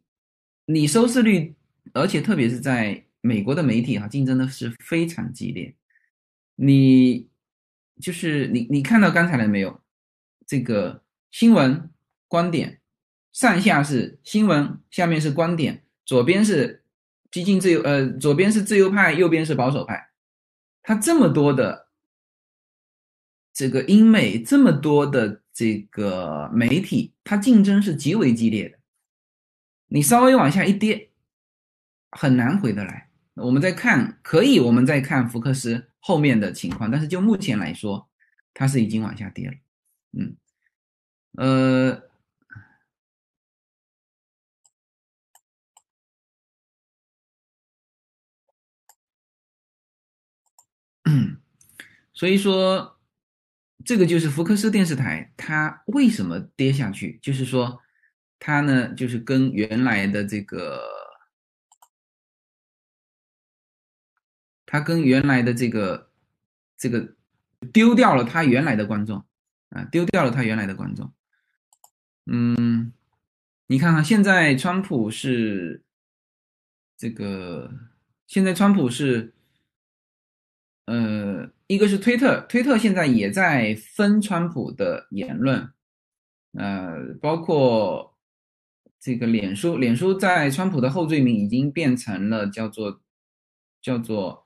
[0.66, 1.56] 你收视率，
[1.94, 5.76] 而且特别是在美国的媒体哈，竞争的是非常激烈。
[6.56, 7.30] 你
[8.02, 9.82] 就是你你看到刚才了没有？
[10.46, 11.90] 这个新闻
[12.28, 12.80] 观点，
[13.32, 16.84] 上下是新闻，下面是观点，左边是
[17.32, 20.10] 激进自由，呃，左边是自由派，右边是保守派，
[20.82, 21.84] 它这么多的。
[23.56, 28.80] 这个英美这么多的这个媒体，它竞争是极为激烈的。
[29.90, 31.12] 你稍微往下一跌，
[32.10, 33.12] 很难回得来。
[33.36, 36.92] 我们再看，可以，我们再看福克斯后面的情况。
[36.92, 38.10] 但是就目前来说，
[38.54, 39.54] 它是已经往下跌了。
[40.12, 40.36] 嗯，
[41.38, 42.04] 呃，
[52.14, 52.92] 所以说。
[53.86, 57.20] 这个就是福克斯电视台，它为什么跌下去？
[57.22, 57.82] 就是说，
[58.40, 60.80] 它呢，就是跟原来的这个，
[64.74, 66.10] 他跟原来的这个，
[66.76, 67.14] 这个
[67.72, 69.24] 丢掉了他原来的观众
[69.70, 71.14] 啊，丢掉了他原来的观众。
[72.26, 72.92] 嗯，
[73.68, 75.84] 你看看现在川普是
[76.98, 77.72] 这个，
[78.26, 79.36] 现在川普是，
[80.86, 81.52] 呃。
[81.68, 85.72] 一个是推特，推特现在也在分川普的言论，
[86.52, 88.16] 呃，包括
[89.00, 93.02] 这个脸书，脸书在川普的后缀名已经变成了叫做
[93.82, 94.43] 叫做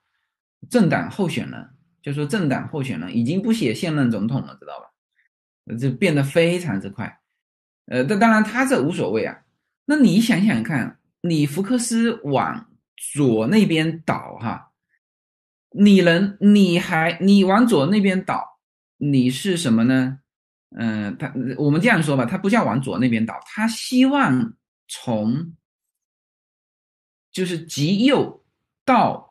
[0.69, 1.69] 政党候选人，
[2.01, 5.77] 就说政党候选人已经不写现任总统了，知道吧？
[5.79, 7.19] 这变得非常之快。
[7.87, 9.41] 呃，但当然他这无所谓啊。
[9.85, 12.69] 那你想想看，你福克斯往
[13.13, 14.71] 左那边倒哈，
[15.71, 18.59] 你能你还你往左那边倒，
[18.97, 20.19] 你是什么呢？
[20.75, 24.53] 嗯，他我们这样说吧，他不叫往左那边倒，他希望
[24.87, 25.55] 从
[27.31, 28.43] 就是极右
[28.83, 29.26] 到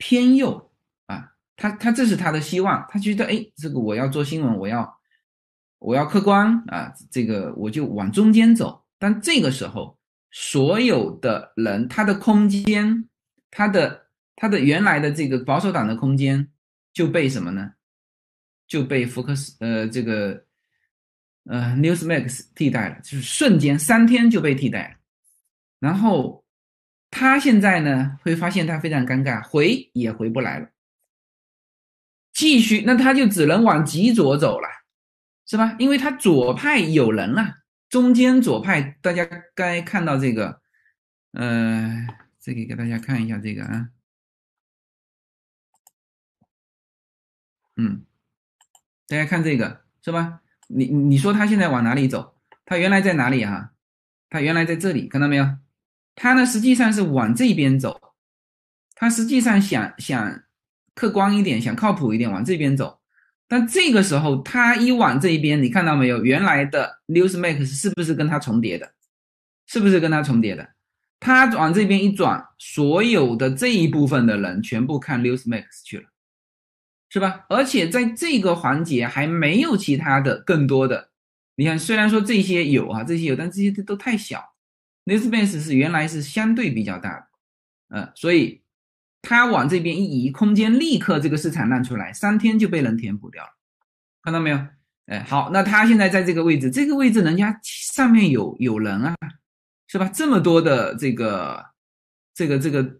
[0.00, 0.72] 偏右
[1.06, 4.98] 啊，他他这是他的希望，他觉得哎，这个我要做新闻，我要
[5.78, 8.82] 我要客观啊，这个我就往中间走。
[8.98, 9.96] 但这个时候，
[10.30, 13.08] 所有的人他的空间，
[13.50, 16.48] 他的他的原来的这个保守党的空间
[16.92, 17.74] 就被什么呢？
[18.66, 20.42] 就被福克斯呃这个。
[21.44, 24.96] 呃，Newsmax 替代了，就是瞬间三天就被替代了。
[25.80, 26.39] 然后
[27.10, 30.68] 他现在呢，会发现他非常尴尬，回也回不来了。
[32.32, 34.68] 继续，那他就只能往极左走了，
[35.44, 35.76] 是吧？
[35.78, 37.58] 因为他左派有人了，
[37.88, 40.62] 中间左派，大家该看到这个，
[41.32, 42.06] 呃，
[42.40, 43.88] 这个给大家看一下这个啊，
[47.76, 48.06] 嗯，
[49.08, 50.40] 大家看这个是吧？
[50.68, 52.36] 你你说他现在往哪里走？
[52.64, 53.72] 他原来在哪里啊？
[54.30, 55.44] 他原来在这里，看到没有？
[56.14, 58.00] 他呢实际上是往这边走，
[58.94, 60.42] 他实际上想想
[60.94, 63.00] 客观一点，想靠谱一点，往这边走。
[63.48, 66.22] 但这个时候他一往这一边，你看到没有？
[66.24, 68.92] 原来的 Newsmax 是不是跟他重叠的？
[69.66, 70.68] 是不是跟他重叠的？
[71.18, 76.04] 他往这边一转，所有的这一部分的人全部看 Newsmax 去了。
[77.12, 77.44] 是吧？
[77.48, 81.10] 而且在这个环节还没有其他的更多的。
[81.56, 84.40] 你看，虽然说这些有啊，这些有，但这些都太小。
[85.04, 87.26] Newspace 是原来是相对比较大的，
[87.88, 88.62] 嗯，所以
[89.22, 93.50] 它往这边一移，空间立刻这个市场让出来，三天就被人填补掉了。
[94.22, 94.66] 看到没有？
[95.06, 99.16] 哎，好，那他现在在这个位置，这个位置人家上面有有人啊，
[99.86, 100.08] 是吧？
[100.08, 101.66] 这么多的这个
[102.34, 102.98] 这个这个。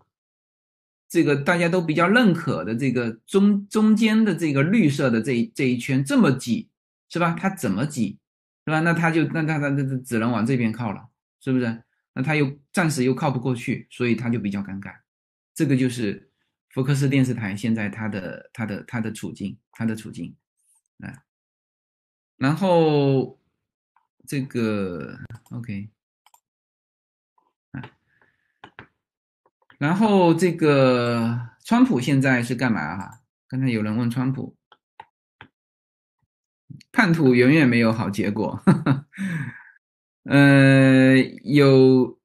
[1.13, 6.71] 这个大家都比较认可的这个中中间的这个绿色的这这一圈这么挤，
[7.09, 7.37] 是吧？
[7.37, 8.17] 它怎么挤，
[8.65, 8.79] 是吧？
[8.79, 11.09] 那他就那他他他只能往这边靠了，
[11.41, 11.83] 是不是？
[12.13, 14.95] 那他又暂时又靠不过去，所以他就比较尴尬。
[15.55, 16.31] 这个就是
[16.71, 20.37] 福克斯电视台现在他的他的他的处境，他的处境，
[20.99, 21.23] 啊，
[22.37, 23.41] 然后
[24.27, 25.19] 这个
[25.51, 25.91] OK。
[29.79, 33.23] 然后这个川普现在是干嘛哈？
[33.49, 34.55] 刚才有人问川普，
[36.93, 38.63] 叛徒永远没有好结果。
[40.25, 42.19] 呃，有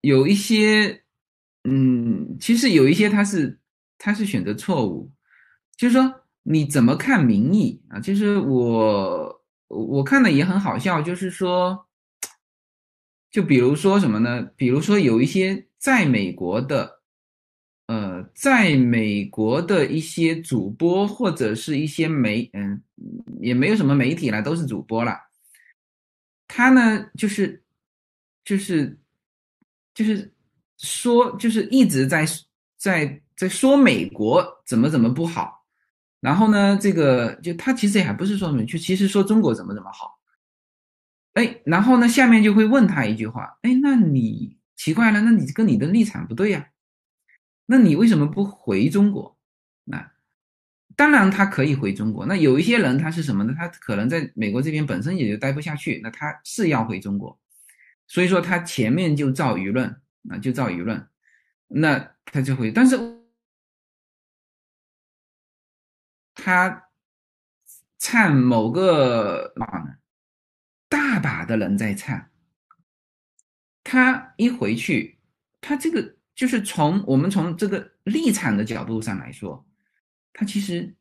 [0.00, 1.02] 有一些，
[1.64, 3.58] 嗯，其实有一些他是
[3.98, 5.10] 他是选择错误，
[5.76, 8.00] 就是说你怎么看民意啊？
[8.00, 11.86] 其实我我看的也很好笑，就是说，
[13.30, 14.42] 就比如说什么呢？
[14.56, 17.00] 比如说有一些在美国的。
[17.90, 22.80] 呃，在美国的一些主播或者是一些媒，嗯，
[23.40, 25.12] 也没有什么媒体了，都是主播了。
[26.52, 27.62] 他呢，就是
[28.44, 28.98] 就是
[29.94, 30.34] 就是
[30.78, 32.26] 说，就是一直在
[32.76, 35.64] 在在说美国怎么怎么不好。
[36.20, 40.18] 然后呢，这个就他其实也还不是说美，就其实说中国怎么怎么好。
[41.34, 46.66] 哎，然后呢，下面就会问他一句话，哎，那你奇怪了，那你跟你的立场不对呀？
[47.66, 49.38] 那你为什么不回中国？
[51.00, 52.26] 当然他可以回中国。
[52.26, 53.54] 那有一些人他是什么呢？
[53.56, 57.40] 他可能在美国这边本身也就待不下去，那他是要回中国，
[58.06, 59.88] 所以说他前面就造舆论，
[60.28, 61.08] 啊就造舆论，
[61.68, 62.70] 那他就会。
[62.70, 62.98] 但是
[66.34, 66.90] 他
[67.98, 69.54] 唱某个，
[70.90, 72.28] 大把的人在唱，
[73.82, 75.18] 他一回去，
[75.62, 76.16] 他这个。
[76.32, 79.62] 就是从我们从这个立场的角度上来说，
[80.32, 80.94] 他其实，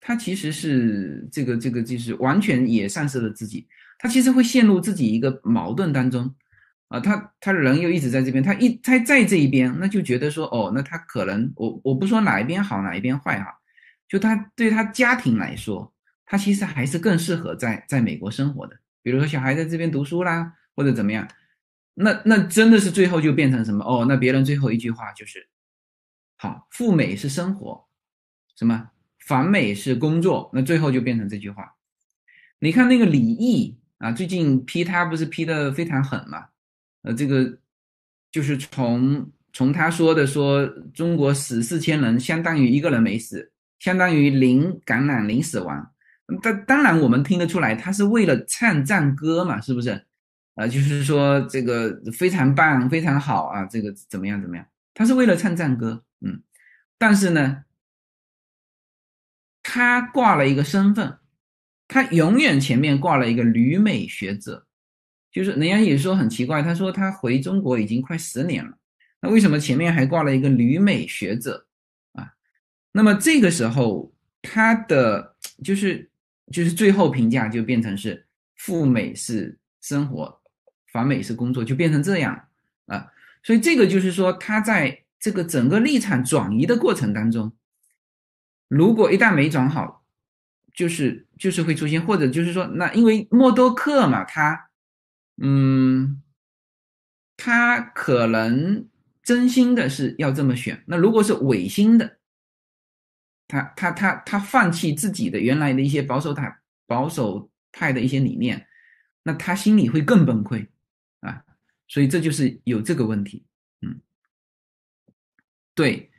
[0.00, 3.66] 他其实是这个这个就是完全也丧失了自己，
[3.98, 6.34] 他其实会陷入自己一个矛盾当中，
[6.88, 13.58] 啊，他他人又一直在这边，他一他在这一边，那就觉得说，哦，那他可能我我不说哪一边好哪一边坏哈，
[14.08, 15.92] 就他对他家庭来说，
[16.24, 21.26] 他其实还是更适合在在美国生活的，比如说小孩在这边读书啦，或者怎么样。
[21.98, 24.04] 那那真的是最后就变成什么哦？
[24.06, 25.48] 那别人最后一句话就是，
[26.36, 27.85] 好，赴美是生活，
[28.56, 31.74] 什么反美是工作，那最后就变成这句话。
[32.58, 36.46] 你看那个李毅啊，最近批他不是批的非常狠嘛？
[37.02, 37.58] 呃，这个
[38.32, 45.92] 就是从从他说的说中国死四千人，相当于一个人没死，相当于零感染零死亡。
[46.42, 50.04] 但当然我们听得出来，他是为了唱赞歌嘛，是不是？
[50.56, 54.66] 啊，就是说这个非常棒，非常好啊，这个怎么样怎么样？
[54.94, 56.42] 他是为了唱赞歌，嗯，
[56.96, 57.64] 但是呢，
[59.76, 61.18] 他挂了一个身份，
[61.86, 64.66] 他永远前面挂了一个旅美学者，
[65.30, 68.78] 就是人家也说很奇怪，他说他回中国已经快十年了，
[69.20, 71.66] 那为什么前面还挂了一个旅美学者
[72.12, 72.32] 啊？
[72.92, 74.10] 那么这个时候
[74.40, 76.10] 他的就是
[76.50, 80.40] 就是最后评价就变成是赴美是生活。
[80.92, 82.48] 反美是工作，就变成这样
[82.86, 83.12] 啊，
[83.42, 87.52] 所以这个就是说，他在这个整个立场转移的过程当中，
[88.68, 90.04] 如果一旦没转好，
[90.74, 94.70] 就是就是会出现，或者就是说，那因为默多克嘛，他
[95.36, 96.22] 嗯，
[97.36, 98.88] 他可能
[99.22, 102.18] 真心的是要这么选，那如果是违心的，
[103.48, 108.66] 他他他他放弃自己的原来的一些保守派保守派的一些理念，
[109.22, 110.68] 那他心里会更崩溃
[111.20, 111.44] 啊。
[111.88, 113.46] 所以这就是有这个问题，
[113.80, 114.00] 嗯，
[115.74, 116.10] 对，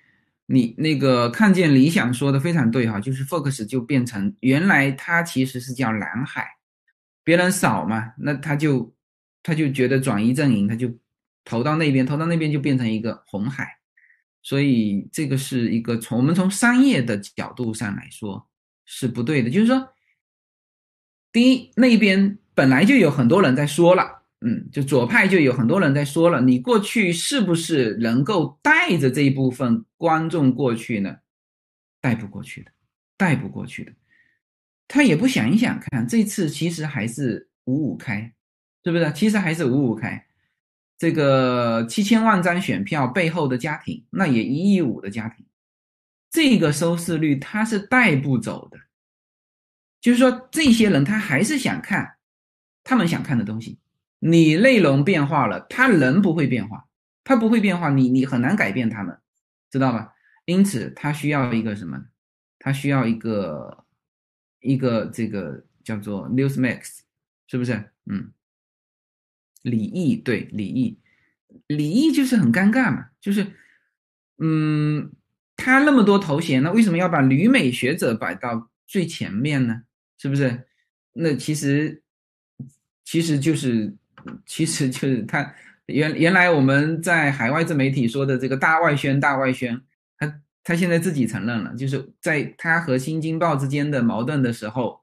[0.49, 6.47] 你那个看见理想说的非常对哈，就是 Fox 就变成原来它其实是叫蓝海，
[7.23, 8.95] 别人少嘛，那他就
[9.43, 10.89] 他就觉得转移阵营，他就
[11.43, 13.67] 投到那边，投到那边就变成一个红海，
[14.41, 18.47] 所以这个是一个从我们从商业的角度上来说
[18.85, 19.89] 是不对的，就是说，
[21.33, 24.23] 第一那边本来就有很多人在说了。
[24.41, 31.17] 嗯，就左派就有很多人在说了，你过去是不是能够带着这一部分观众过去呢？
[31.99, 32.71] 带不过去的，
[33.17, 33.91] 带不过去的。
[34.87, 38.31] 他也不想一想看，这次其实还是五五开，
[38.83, 39.11] 是不是？
[39.13, 40.23] 其实还是五五开。
[40.99, 45.45] 这个七千万张选票背后的家庭，那也一亿五的家庭，
[46.29, 48.79] 这个收视率他是带不走的。
[49.99, 52.17] 就是说，这些人他还是想看
[52.83, 53.79] 他们想看的东西。
[54.19, 56.87] 你内容变化了，他人不会变化，
[57.23, 59.15] 他不会变化，你你很难改变他们，
[59.69, 60.15] 知道吧？
[60.45, 62.03] 因此，他需要一个什么？
[62.57, 63.85] 他需要一个
[64.59, 67.01] 一个这个叫做 Newsmax，
[67.45, 67.91] 是不是？
[68.07, 68.31] 嗯，
[69.61, 70.97] 李毅对李毅，
[71.67, 73.45] 李毅就是很尴尬嘛，就是
[74.39, 75.11] 嗯，
[75.55, 79.83] 他那么多头衔，那为什么要把旅美学者摆到最前面呢？
[80.17, 80.67] 是不是？
[81.13, 82.01] 那其实
[83.05, 83.95] 其实就是。
[84.45, 85.53] 其实就是 他
[85.87, 89.81] 原原来我们在海外自媒体说的这个大外宣，大外宣，
[90.17, 95.01] 他他现在自己承认了，就是在他和新京报之间的矛盾的时候，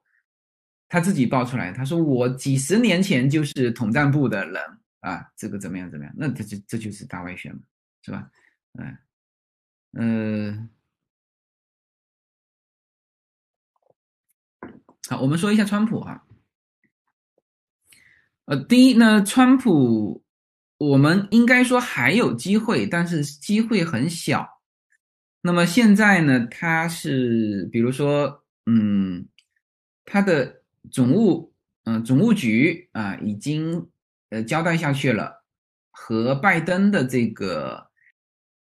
[0.87, 4.61] 他自己爆出来，他说我几十年前就是统战部的人
[4.99, 6.13] 啊，这个怎么样怎么样？
[6.17, 7.61] 那这就这就是大外宣嘛，
[8.03, 8.29] 是吧？
[8.77, 8.97] 嗯
[9.97, 10.69] 嗯，
[15.07, 16.24] 好，我们说一下川普啊。
[18.45, 20.23] 呃，第一呢，川普，
[20.77, 24.61] 我们应该说还有机会，但是机会很小。
[25.41, 29.27] 那么现在呢，他是比如说，嗯，
[30.05, 31.53] 他的总务，
[31.85, 33.87] 嗯，总务局啊，已经
[34.29, 35.43] 呃交代下去了，
[35.89, 37.87] 和拜登的这个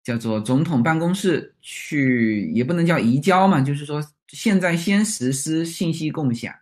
[0.04, 6.54] 叫做总统办公室去，也不能叫移交嘛，就是说现在先实施信息共享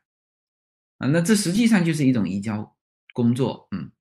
[0.98, 2.76] 啊，那这实际上就是一种移交。
[3.20, 3.92] 工作，嗯，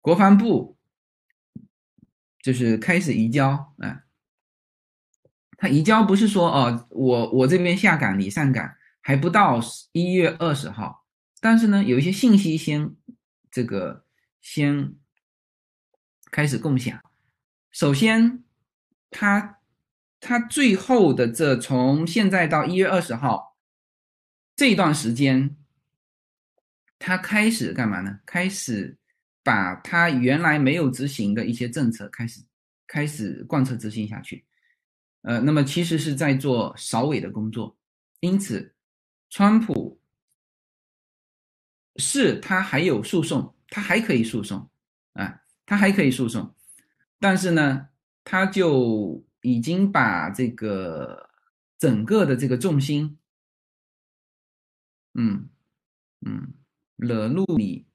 [0.00, 0.78] 国防部
[2.40, 4.04] 就是开始移交，啊，
[5.58, 9.58] 他移交不是说哦，我我这边下岗，你上岗，还不到
[9.90, 11.04] 一月二十号，
[11.40, 12.94] 但是呢，有一些信息先
[13.50, 14.04] 这个
[14.40, 14.94] 先
[16.30, 17.02] 开始共享。
[17.72, 18.44] 首先，
[19.10, 19.58] 他
[20.20, 23.56] 他最后的这从现在到一月二十号
[24.54, 25.56] 这段时间。
[27.00, 28.20] 他开始干嘛呢？
[28.26, 28.94] 开始
[29.42, 32.44] 把他原来没有执行的一些政策开始
[32.86, 34.44] 开始贯彻执行下去，
[35.22, 37.74] 呃，那么其实是在做扫尾的工作。
[38.20, 38.74] 因此，
[39.30, 39.98] 川普
[41.96, 44.70] 是他还有诉讼，他还可以诉讼
[45.14, 46.54] 啊，他还可以诉讼，
[47.18, 47.88] 但是呢，
[48.24, 51.30] 他就已经把这个
[51.78, 53.18] 整个的这个重心，
[55.14, 55.48] 嗯
[56.26, 56.59] 嗯。
[57.00, 57.86] 惹怒你，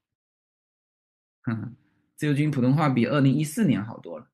[2.16, 4.30] 自由军普通话比二零一四年好多了，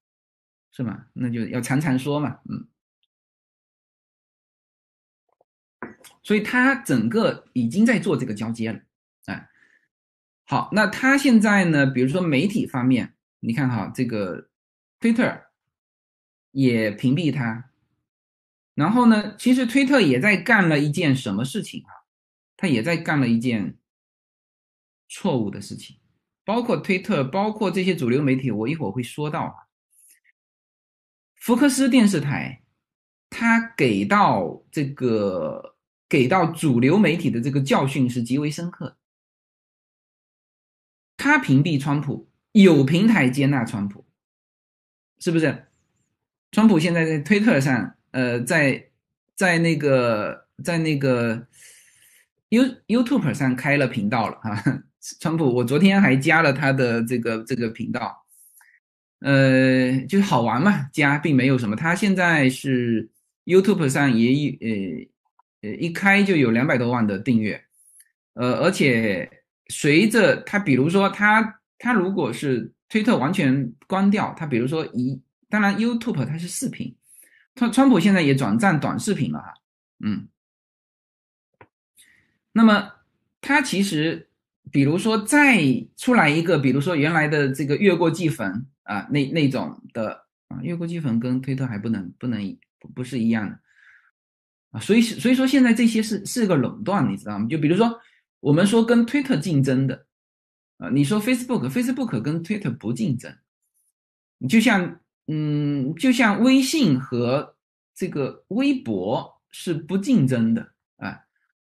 [0.71, 1.07] 是吗？
[1.13, 2.67] 那就要常常说嘛，嗯。
[6.23, 8.79] 所以他整个已经在做这个交接了，
[9.25, 9.49] 哎，
[10.45, 11.85] 好，那他现在呢？
[11.85, 14.49] 比如说媒体方面，你看哈，这个
[14.99, 15.45] Twitter
[16.51, 17.71] 也屏蔽他。
[18.75, 21.91] 然后呢，其实推特也在干了一件什么事情啊？
[22.55, 23.77] 他也在干了一件
[25.13, 25.97] 错误的事情，
[26.45, 29.67] 包括推特，包括这些主流媒体，我一会儿会说到。
[31.35, 32.63] 福克斯电视台，
[33.29, 35.75] 他给到这个
[36.07, 38.97] 给到主流媒体的这个教训是极为深刻。
[41.17, 44.05] 他屏蔽川普，有平台接纳川普，
[45.19, 45.67] 是不是？
[46.51, 47.95] 川普现在在推特上。
[48.11, 48.91] 呃，在
[49.35, 51.47] 在那个在那个
[52.49, 54.83] You YouTube 上开了频道了哈，
[55.19, 58.25] 川普，我昨天还加了他的这个这个频道，
[59.19, 61.75] 呃，就是好玩嘛，加并没有什么。
[61.75, 63.09] 他现在是
[63.45, 67.63] YouTube 上也有呃呃一开就有两百多万的订阅，
[68.35, 76.95] 呃，而且随着他，比如说他他如果是推特完全关掉，他比如说一，当然 YouTube 它是视频。
[77.55, 79.53] 川川普现在也转战短视频了哈，
[79.99, 80.29] 嗯，
[82.53, 82.93] 那么
[83.41, 84.29] 他其实，
[84.69, 85.63] 比如说再
[85.95, 93.59] 出来一个，比如说原来的这个越过季粉啊，那那种的啊，越过季粉跟推特还不能不能不不是一样的
[94.71, 97.47] 啊，所以所以说现在这些是是个垄断，你知道吗？
[97.49, 97.99] 就比如说
[98.39, 100.05] 我们说跟推特竞争的
[100.77, 103.33] 啊，你说 Facebook，Facebook 跟推特不竞争，
[104.49, 104.99] 就像。
[105.27, 107.55] 嗯，就像微信和
[107.95, 111.19] 这个微博是不竞争的啊。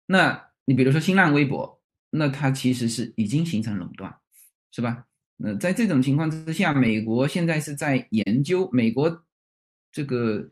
[0.05, 1.79] 那你比如说新浪微博，
[2.15, 4.15] 那它其实是已经形成垄断，
[4.71, 5.05] 是吧？
[5.35, 9.25] 那在这种情况之下，美国现在是在研究，美国
[9.91, 10.47] 这个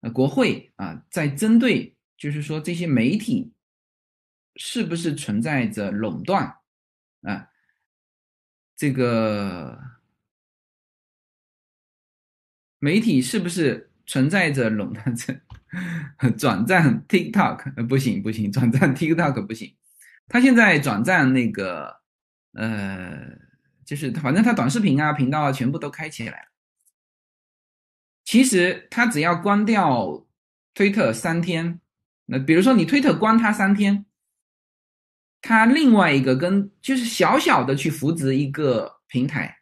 [0.00, 3.52] 呃国会啊，在针对就是说这些媒体
[4.56, 6.56] 是不是存在着垄断
[7.22, 7.48] 啊？
[8.76, 9.80] 这个。
[12.78, 15.40] 媒体是不是存在着垄断症？
[16.36, 19.74] 转战 TikTok 不行不行，转战 TikTok 不行。
[20.28, 21.96] 他现在转战那个
[22.52, 23.26] 呃，
[23.84, 26.48] 就是反正他短视频啊频道啊全部都开起来了。
[28.24, 30.26] 其实他只要关掉
[30.74, 31.80] 推特三天，
[32.26, 34.04] 那比如说你推特关他三天，
[35.40, 39.58] 他另外一个跟就是小小的去扶植一个平台，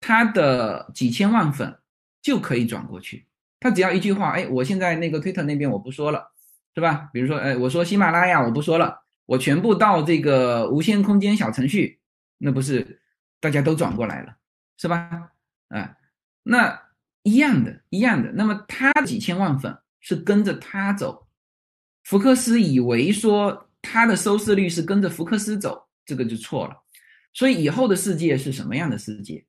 [0.00, 1.78] 他的几千万粉。
[2.20, 3.24] 就可以转过去，
[3.60, 6.32] 他只要一句话，哎，我现在那个推特那边我不说了，
[6.74, 7.08] 是吧？
[7.12, 12.00] 比如说，哎，我说喜马拉雅我不说了，我全部到这个无限空间小程序，
[12.38, 13.02] 那不是
[13.38, 14.34] 大家都转过来了，
[14.78, 15.30] 是吧？
[15.68, 15.94] 啊，
[16.42, 16.80] 那
[17.24, 18.32] 一样的，一样的。
[18.32, 21.28] 那么他几千万粉是跟着他走，
[22.04, 26.76] 福克斯以为说他的收视率是跟着福克斯走，这个就错了。
[27.34, 29.44] 所以以后的世界是什么样的世界？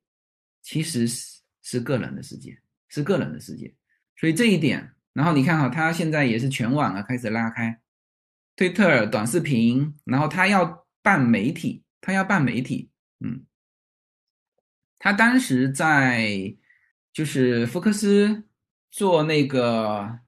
[0.62, 2.60] 其实是是个人的世界。
[2.92, 3.72] 是个人的世界，
[4.16, 7.80] 所以这一点，然后你看哈，他现在也是全网啊开始拉开，
[8.60, 12.90] 推特短视频，然后他要办媒体，他要办媒体，
[13.22, 13.46] 嗯，
[14.98, 16.54] 他当时在
[17.14, 18.44] 就是福克斯
[18.92, 20.20] 做那个，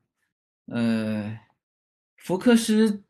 [0.67, 1.37] 呃，
[2.15, 3.03] 福克斯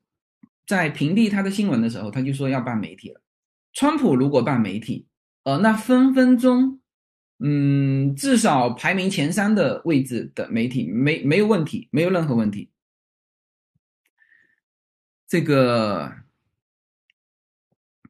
[0.65, 3.21] 在屏蔽他的新闻的时候，他就说要办媒体了。
[3.73, 5.05] 川普如果办媒体，
[5.43, 6.81] 呃，那分分钟。
[7.37, 12.70] 嗯，至少排名前三的位置的媒体没没有问题，没有任何问题。
[15.31, 16.13] 这个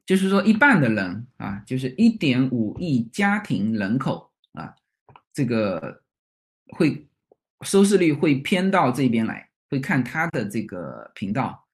[0.04, 4.74] 就是说，一半的人啊，就是一点五亿家庭人口啊，
[5.32, 6.02] 这个
[6.70, 7.06] 会
[7.60, 11.64] 收视率会偏到这边来，会看他的这个频道。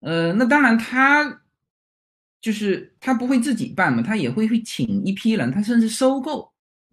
[0.00, 1.42] 呃，那当然他
[2.40, 6.50] 就是他不会自己办嘛，他也会会请一批人，他甚至收购。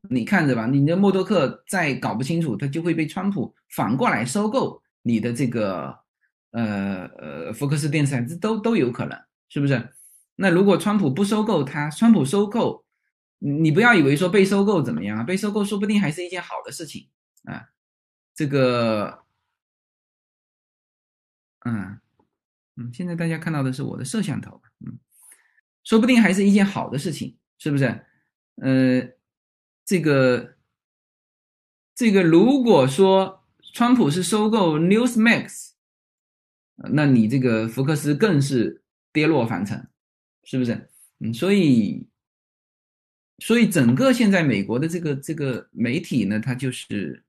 [0.10, 5.98] 你看着吧，你的默多克再搞不清楚，他就会被川普反过来收购你的这个
[6.52, 9.18] 呃呃福克斯电视台，这都都有可能，
[9.50, 9.90] 是不是？
[10.36, 12.86] 那如果川普不收购他，川普收购，
[13.40, 15.24] 你不要以为说被收购怎么样啊？
[15.24, 17.10] 被收购说不定还是一件好的事情
[17.44, 17.70] 啊。
[18.36, 19.24] 这个，
[21.66, 22.00] 嗯
[22.76, 25.00] 嗯，现在大家看到的是我的摄像头，嗯，
[25.84, 28.06] 说不定还是一件好的事情，是不是？
[28.62, 29.10] 呃。
[29.90, 30.58] 这个，
[31.96, 33.42] 这个，如果说
[33.74, 35.76] 川普是收购 Newsmax，
[36.78, 39.88] 那你这个福克斯更是跌落凡尘，
[40.44, 40.90] 是不是？
[41.20, 42.08] 嗯，所以，
[43.40, 47.24] 所以整个现在美国的这个这个媒体呢，它就是，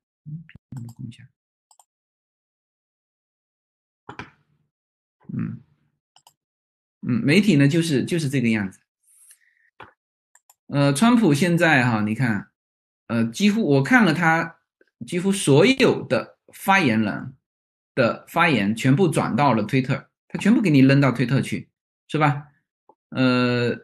[5.33, 5.63] 嗯，
[7.01, 8.81] 嗯，媒体呢就是就是这个样子。
[10.67, 12.51] 呃，川普现在哈，你看，
[13.07, 14.59] 呃，几乎我看了他
[15.07, 17.35] 几乎所有的发言人
[17.99, 21.69] 的发言全部转到了推特，他全部给你扔到推特去，
[22.07, 22.45] 是吧？
[23.11, 23.77] 呃，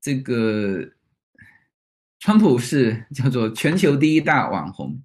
[0.00, 0.84] 这个
[2.18, 5.00] 川普是叫做全球第一大网红，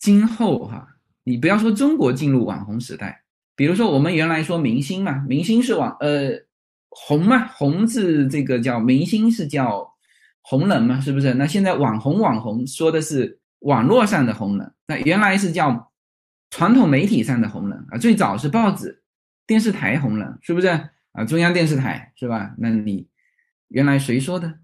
[0.00, 3.22] 今后哈，你不要说中国进入网红时代，
[3.54, 6.32] 比如说我们原来说明星嘛，明星是网呃
[6.88, 9.88] 红嘛，红是这个叫明星是叫
[10.42, 11.32] 红人嘛，是不是？
[11.34, 15.92] 那现在网红网红说的是网络上的红人，那原来是叫
[16.54, 19.02] 传统媒体上的红人啊，最早是报纸、
[19.44, 20.68] 电视台红人，是不是？
[21.10, 22.54] 啊，中央电视台是吧？
[22.58, 23.08] 那你
[23.66, 24.60] 原来谁说的？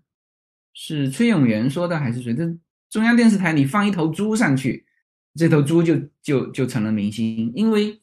[0.73, 2.33] 是崔永元说的还是谁？
[2.33, 2.47] 这
[2.89, 4.87] 中央电视台你放一头猪上去，
[5.35, 8.01] 这头猪就就就成了明星，因为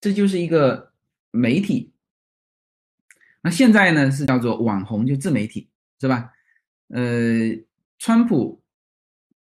[0.00, 0.92] 这就是一个
[1.32, 1.92] 媒体。
[3.42, 5.68] 那现在呢是叫做网红，就自媒体
[6.00, 6.30] 是吧？
[6.90, 7.58] 呃，
[7.98, 8.62] 川普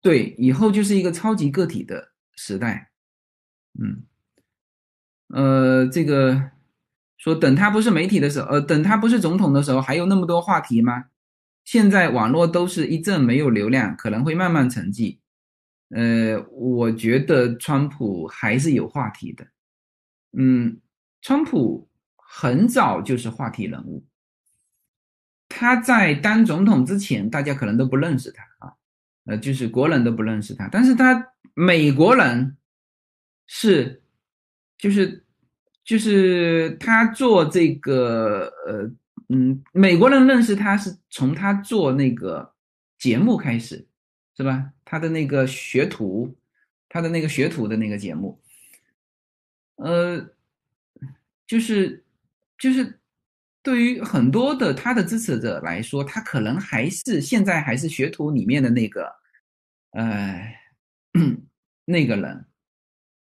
[0.01, 2.89] 对以后就是一个超级个体的时代。
[3.79, 4.05] 嗯，
[5.29, 6.51] 呃，这个。
[7.18, 11.05] 说等他不是媒体的时候，呃，等他不是总统的时候，还有那么多话题吗？
[11.62, 15.18] 现在网络都是一阵没有流量，可能会慢慢沉寂。
[15.91, 19.47] 呃，我觉得川普还是有话题的。
[20.37, 20.81] 嗯，
[21.20, 24.05] 川普很早就是话题人物。
[25.49, 28.73] 他在当总统之前，大家可能都不认识他啊，
[29.27, 32.57] 呃，就是国人都不认识他，但是他美国人
[33.47, 34.03] 是，
[34.78, 35.24] 就是。
[35.84, 38.88] 就是他做这个，呃，
[39.30, 42.55] 嗯，美国人认识他是从他做那个
[43.01, 43.84] 节目开始，
[44.36, 44.72] 是吧？
[44.84, 46.32] 他的那个学徒，
[46.88, 48.40] 他的那个学徒的那个节目，
[49.74, 50.24] 呃，
[51.49, 52.05] 就是
[52.57, 53.01] 就是
[53.61, 59.12] 对于很多的他的支持者来说，他可能还是现在还是学徒里面的那个，
[59.90, 60.55] 呃，
[61.84, 62.47] 那个人，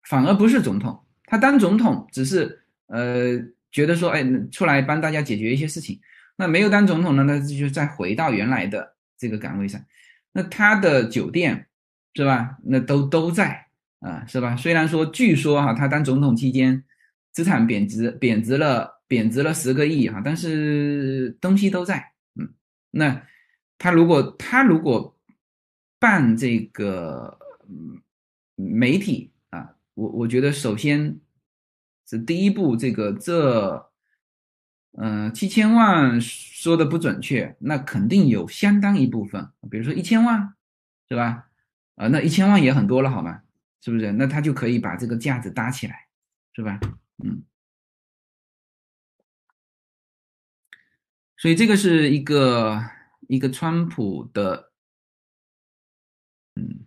[0.05, 0.99] 反而不是总统。
[1.25, 3.41] 他当总统只是呃
[3.71, 5.99] 觉得说，哎，出来帮大家解决一些事情。
[6.37, 9.83] 那没有当总统呢，那就再回到原来的这个岗位上。
[10.33, 11.67] 那他的酒店
[12.15, 12.59] 是吧？
[12.65, 13.67] 那都都在
[14.01, 14.57] 啊，是吧？
[14.57, 16.85] 虽然说据说哈，他当总统期间
[17.33, 22.13] 资产贬值贬值了贬值了十个亿哈，但是东西都在。
[22.39, 22.53] 嗯，
[22.91, 23.23] 那
[23.79, 25.17] 他如果他如果
[25.99, 27.39] 办这个
[28.57, 29.32] 媒体。
[29.95, 31.21] 我我觉得首先
[32.07, 33.91] 是第一步，这个这，
[34.93, 40.55] 嗯，七千万说的不准确，那肯定有相当一部分，比如说一千万，
[41.11, 41.51] 是吧？
[41.97, 43.43] 啊，那一千万也很多了，好吗？
[43.83, 44.13] 是不是？
[44.13, 46.09] 那他就可以把这个架子搭起来，
[46.55, 46.81] 是吧？
[47.23, 47.45] 嗯，
[51.37, 52.83] 所以这个是一个
[53.29, 54.73] 一个川普的，
[56.55, 56.87] 嗯，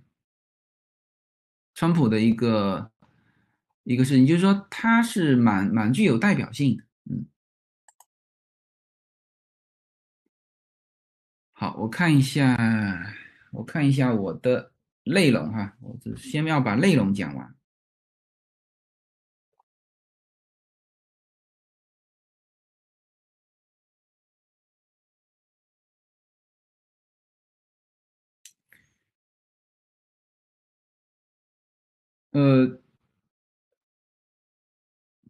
[1.76, 2.91] 川普的一个。
[3.86, 7.26] 一个事情就是说，它是蛮蛮具有代表性的，嗯。
[11.54, 12.58] 好，我看一下，
[13.52, 14.72] 我看一下我的
[15.04, 17.56] 内容哈，我这先要把内容讲完。
[32.34, 32.85] 呃。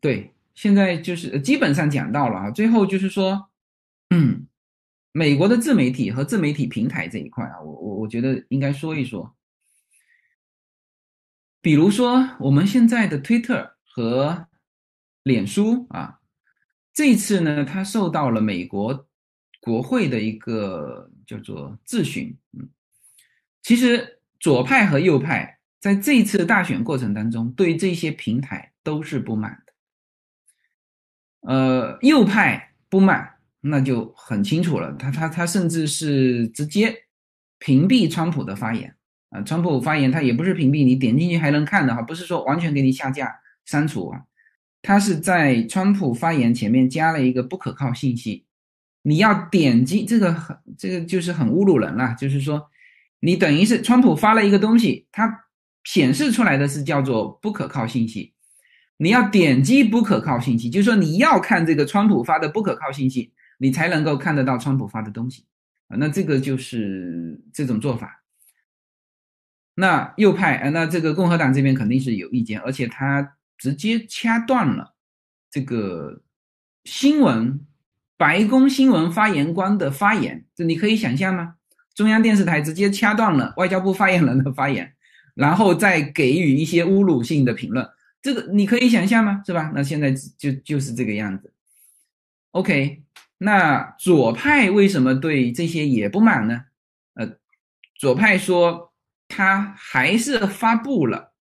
[0.05, 3.49] 对，现在就是基本上讲到了啊，最后就是说，
[4.11, 4.45] 嗯，
[5.11, 9.35] 美国的自媒体和自媒体平台这一块啊，我我我觉得应该说一说，
[11.59, 14.47] 比如说我们现在的推特和
[15.23, 16.19] 脸书啊，
[16.93, 19.07] 这次呢，它受到了美国
[19.59, 22.69] 国会的一个叫做质询，嗯，
[23.63, 29.64] 其实左派和右派在这次大选过程当中，对这些平台都是不满。
[31.47, 33.29] 呃，右派不满，
[33.61, 34.91] 那就很清楚了。
[34.93, 36.93] 他他他甚至是直接
[37.59, 38.95] 屏蔽川普的发言
[39.29, 39.41] 啊！
[39.41, 43.33] 川普发言他也不是屏蔽，你点进去还能看的哈，不是说完全给你下架
[43.65, 44.21] 删除啊。
[44.81, 48.45] 他是在川普发言前面加了一个不可靠信息，
[49.01, 52.69] 你要点击这个很这个就是很侮辱人了，就是说
[53.21, 55.45] 你等于是川普发了一个东西，它
[55.83, 58.34] 显示出来的是叫做不可靠信息。
[58.97, 65.45] 你要点击不可靠信息，就是说你要看这个川普发的不可靠信息，你才能够看得到川普发的东西
[65.87, 65.97] 啊。
[65.97, 68.23] 那这个就是这种做法。
[69.75, 74.93] 那右派啊，那这个共和党这边肯定是有意见，而且他直接掐断了
[75.51, 76.21] 这个
[76.85, 77.59] 新闻
[78.15, 81.55] 白宫新闻发言官的发言，这你可以想象吗？
[81.93, 84.93] 中央电视台直接掐断了外交部发言人的发言，
[85.33, 87.87] 然后再给予一些侮辱性的评论，
[88.25, 89.43] 这个你可以想象吗？
[89.45, 89.71] 是吧？
[89.75, 91.53] 那现在就就是这个样子。
[92.53, 93.03] OK，
[93.37, 96.65] 那左派为什么对这些也不满呢？
[97.13, 97.37] 呃，
[97.93, 98.91] 左派说
[99.27, 101.35] 他还是发布了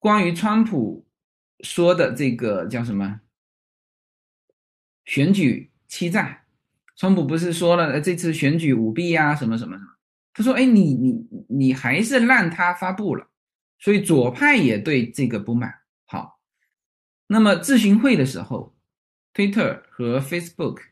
[0.00, 1.06] 关于川普
[1.60, 3.20] 说的这个叫什么
[5.04, 6.42] 选举欺诈。
[6.96, 9.90] 川普不是说了这次选举舞弊啊，什么什么什么？
[10.34, 13.28] 他说：“哎，你你你还是让他发布了，
[13.78, 15.72] 所以左派也对这个不满。
[16.12, 16.38] 好，
[17.26, 18.76] 那么咨询会的时候
[19.32, 20.82] ，Twitter 和 Facebook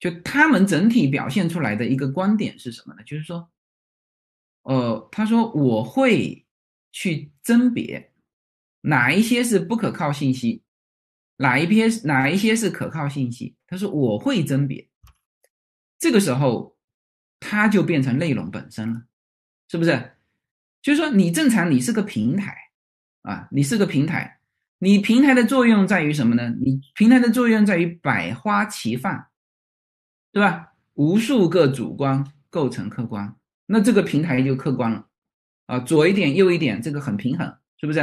[0.00, 3.04] 就他们整体表现出来的一个观点是什么呢？
[3.04, 3.52] 就是说，
[4.62, 6.44] 呃，他说我会
[6.90, 8.12] 去甄别
[8.80, 10.64] 哪一些是不可靠信息。”
[11.40, 13.54] 哪一篇哪一些是可靠信息？
[13.68, 14.90] 他说我会甄别，
[15.96, 16.76] 这个时候
[17.38, 19.04] 它就变成内容本身了，
[19.68, 20.16] 是不是？
[20.82, 22.67] 就是说你正常你是个平台
[23.28, 24.38] 啊，你是个平台，
[24.78, 26.48] 你平台的作用在于什么呢？
[26.60, 29.26] 你平台的作用在于百花齐放，
[30.32, 30.72] 对吧？
[30.94, 35.06] 无数个主观构成客观，那这个平台就客观了
[35.66, 38.00] 啊，左一点右一点，这个很平衡，是不是？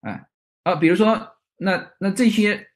[0.00, 0.26] 啊
[0.64, 2.68] 啊，比如说那那这些。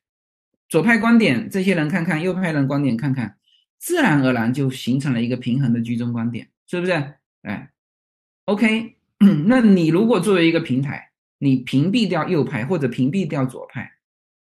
[0.70, 3.36] 左派观点，这些人看看；右派人观点看看，
[3.80, 6.92] 自然而然就形成了一个平衡的居中观点，是不是？
[7.42, 7.72] 哎
[8.44, 8.94] ，OK，
[9.48, 11.09] 那你如果作为一个平台，
[11.42, 13.90] 你屏蔽掉右派或者屏蔽掉左派，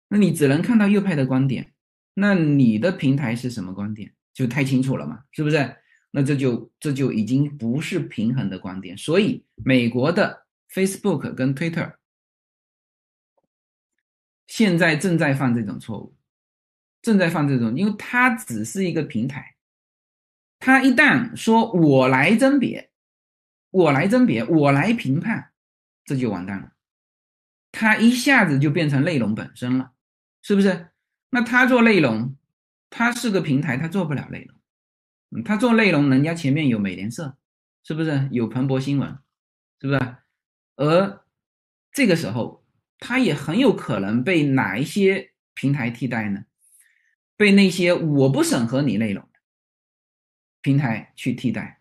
[0.08, 1.74] 那你只能看到右派的观点，
[2.14, 4.10] 那你的平台是什么观点？
[4.32, 5.76] 就太清楚了嘛，是不是？
[6.10, 8.96] 那这就这就已经不是平衡的观点。
[8.96, 11.96] 所以，美国的 Facebook 跟 Twitter。
[14.46, 16.16] 现在正在犯这种错误，
[17.02, 19.56] 正在犯这种，因为它只是一个平台，
[20.60, 22.90] 它一旦说我来甄别，
[23.70, 25.50] 我来甄别，我来评判，
[26.04, 26.72] 这就完蛋了，
[27.78, 29.92] 它一下子就变成内容本身了，
[30.40, 30.88] 是不是？
[31.28, 32.34] 那他做内容，
[32.88, 34.58] 他是个平台，他做不了内容，
[35.36, 37.36] 嗯，他做内容，人家前面有美联社，
[37.84, 38.30] 是不是？
[38.32, 39.18] 有彭博新闻，
[39.82, 40.16] 是不是？
[40.76, 41.24] 而
[41.92, 42.64] 这个时候。
[42.98, 46.46] 它也很有可能被哪一些平台替代呢？
[47.36, 49.38] 被那些我不审核你内容的
[50.62, 51.75] 平台去替代。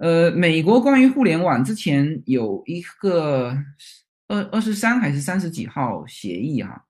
[0.00, 3.54] 呃，美国关于互联网之前有一个
[4.28, 6.86] 二二十三还是三十几号协议哈，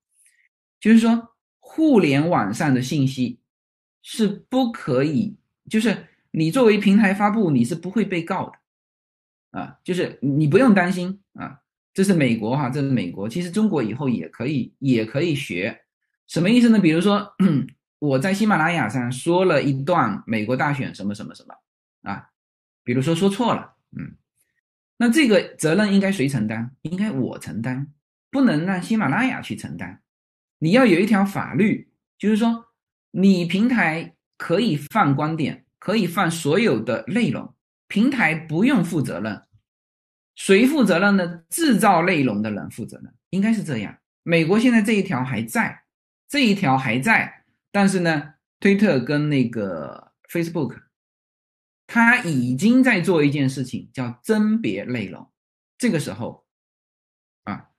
[0.78, 3.40] 就是说互联网上的信息
[4.00, 5.36] 是不可以，
[5.68, 11.58] 就是你作为平台发布，你是不会被告的啊，就是你不用担心啊。
[11.92, 13.28] 这是美国哈，这是美国。
[13.28, 15.76] 其实中国以后也可以，也可以学，
[16.28, 16.78] 什么意思呢？
[16.78, 17.34] 比如说，
[17.98, 21.54] 我在喜马拉雅上说了一段美国大选什么什么什么
[22.08, 22.29] 啊，
[22.90, 24.16] 比如说说错了，嗯，
[24.96, 26.72] 那这个责任应该谁承担？
[26.82, 27.86] 应该我承担，
[28.32, 30.02] 不能让喜马拉雅去承担。
[30.58, 32.66] 你要有一条法律，就是说
[33.12, 37.54] 你平台可以放观点，可以放所有的内容，
[37.86, 39.40] 平台不用负责任。
[40.34, 41.44] 谁负责任呢？
[41.48, 43.96] 制造内容的人负责任，应该是这样。
[44.24, 45.84] 美国现在这一条还在，
[46.28, 50.76] 这一条还在，但是呢，推特跟那个 Facebook，
[51.92, 55.28] 他已经在做一件事情，叫甄别内容。
[55.76, 56.46] 这个时候，
[57.42, 57.70] 啊，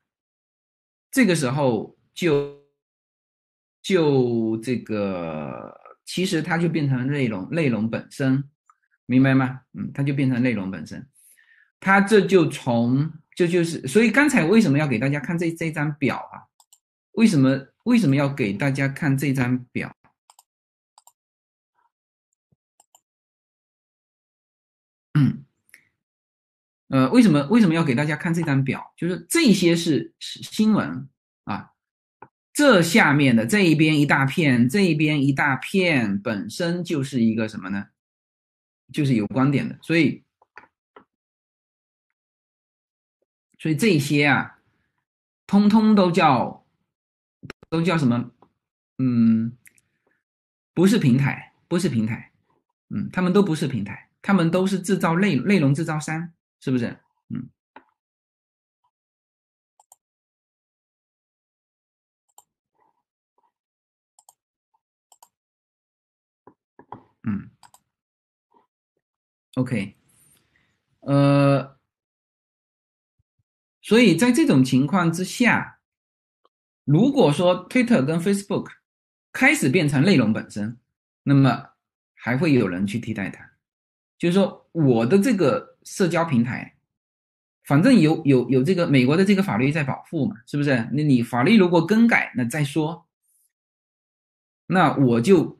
[1.09, 2.59] 这个时候就
[3.81, 8.43] 就这个，其实它就变成内容，内容本身，
[9.05, 9.61] 明白吗？
[9.75, 11.07] 嗯，它就变成内容本身。
[11.79, 16.51] 它这就从这就是，所以刚才为什么要给大家看这这张表啊？
[17.13, 19.95] 为什么为什么要给大家看这张表？
[26.91, 28.93] 呃，为什么为什么要给大家看这张表？
[28.95, 31.09] 就是这些是新闻
[31.45, 31.71] 啊，
[32.53, 37.87] 这下面的这一边一大片，这一边一大片，本身就是一个什么呢？
[38.93, 40.23] 就是有观点的，所以。
[43.57, 44.57] 所以这些啊，
[45.45, 46.65] 通通都叫，
[47.69, 48.31] 都叫什么？
[48.97, 49.55] 嗯，
[50.73, 52.31] 不是平台，不是平台，
[52.89, 56.97] 嗯，他们都不是平台，他们都是制造内内容制造商，是不是？
[57.29, 57.49] 嗯，
[67.23, 67.51] 嗯
[69.55, 69.97] ，OK，
[71.01, 71.77] 呃。
[73.83, 75.79] 所以在这种情况之下，
[76.85, 78.71] 如果说 Twitter 跟 Facebook
[79.33, 80.79] 开始变成内容本身，
[81.23, 81.71] 那么
[82.13, 83.51] 还会有人去替代它。
[84.19, 86.73] 就是说，我的这个社交平台，
[87.63, 90.87] 反正有有有这个美国的这个法律在保护嘛，是不是？
[90.91, 93.05] 那你法律如果更改，那再说。
[94.67, 95.59] 那我就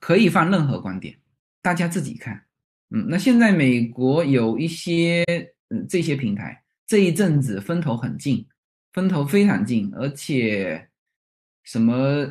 [0.00, 1.16] 可以放任何观点，
[1.62, 2.44] 大家自己看。
[2.90, 5.24] 嗯，那现在美国有一些
[5.68, 8.46] 嗯这些平台，这一阵子风头很劲，
[8.92, 10.88] 风头非常劲，而且
[11.62, 12.26] 什么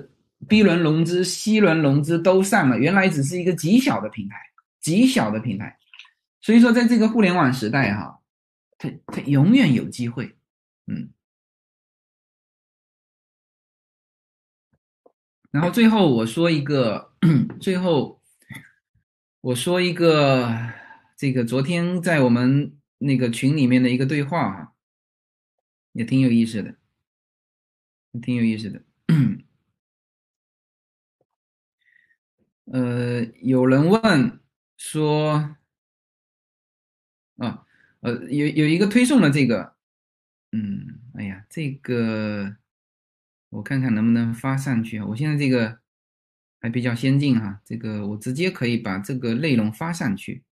[0.47, 4.35] B 轮融资、C 轮融资都上了，原来只是一个极小的平台，
[4.81, 5.77] 极小的平台。
[6.39, 8.21] 所以说，在这个互联网时代哈，
[8.77, 10.37] 它它永远有机会，
[10.85, 11.11] 嗯。
[15.49, 17.13] 然后最后我说一个，
[17.59, 18.21] 最后
[19.41, 20.73] 我说一个，
[21.17, 24.73] 这个昨天在我们那个群里面的一个对话哈，
[25.93, 26.75] 也挺有意思的，
[28.21, 28.83] 挺有意思的。
[32.65, 34.39] 呃，有人问
[34.75, 35.56] 说，
[38.07, 39.75] 呃，有有一个推送的这个，
[40.53, 42.55] 嗯，哎呀，这个。
[43.49, 45.05] 我看看能不能发上去啊！
[45.05, 45.79] 我现在这个
[46.59, 50.43] 还比较先进哈，这个我直接可以把这个内容发上去。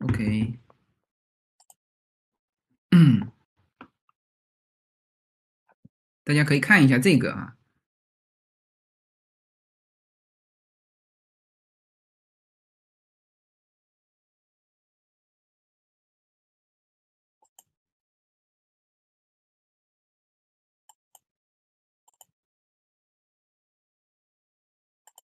[0.00, 0.58] OK，
[2.90, 3.30] 嗯，
[6.24, 7.55] 大家可以看一下这个啊。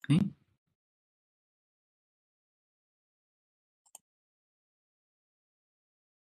[0.08, 0.20] 哎，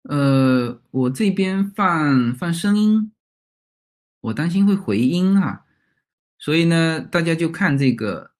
[0.02, 3.12] 呃，我这边放放声音，
[4.20, 5.66] 我担心会回音啊，
[6.38, 8.32] 所以呢，大家就看这个，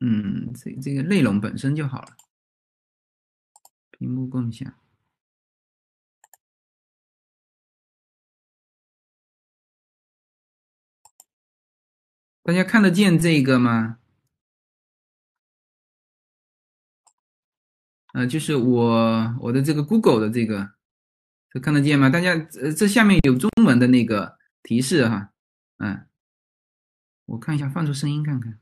[0.00, 2.16] 嗯，这这个内容本身就好了。
[3.90, 4.72] 屏幕共享，
[12.42, 13.98] 大家看得见这个吗？
[18.13, 20.69] 呃，就是我我的这个 Google 的这个，
[21.51, 22.09] 这看得见吗？
[22.09, 22.31] 大家，
[22.61, 25.29] 呃，这下面有中文的那个提示哈，
[25.79, 26.05] 嗯，
[27.25, 28.59] 我看一下，放出声音看看。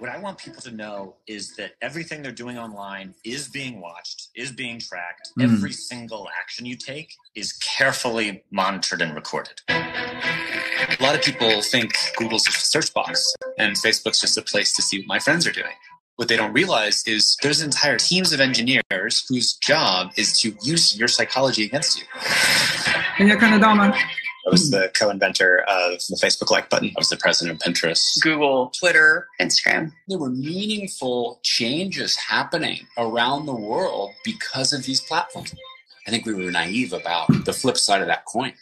[0.00, 4.30] What I want people to know is that everything they're doing online is being watched,
[4.34, 5.30] is being tracked.
[5.38, 9.60] Every single action you take is carefully monitored and recorded.
[9.68, 14.72] A lot of people think Google's just a search box and Facebook's just a place
[14.72, 15.76] to see what my friends are doing
[16.17, 20.97] what they don't realize is there's entire teams of engineers whose job is to use
[20.97, 22.05] your psychology against you.
[24.45, 26.89] I was the co-inventor of the Facebook like button.
[26.89, 29.91] I was the president of Pinterest, Google, Twitter, Instagram.
[30.07, 35.53] There were meaningful changes happening around the world because of these platforms.
[36.07, 38.53] I think we were naive about the flip side of that coin.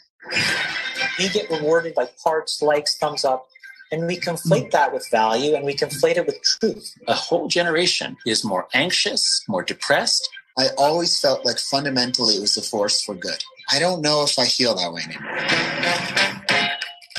[1.18, 3.46] We get rewarded by parts, likes, thumbs up,
[3.91, 6.93] and we conflate that with value and we conflate it with truth.
[7.07, 10.27] A whole generation is more anxious, more depressed.
[10.57, 13.43] I always felt like fundamentally it was a force for good.
[13.71, 15.37] I don't know if I feel that way anymore.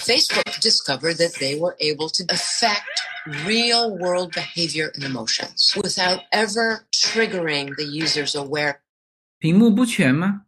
[0.00, 3.02] Facebook discovered that they were able to affect
[3.46, 8.80] real world behavior and emotions without ever triggering the user's aware.
[9.38, 10.42] 屏幕不全吗？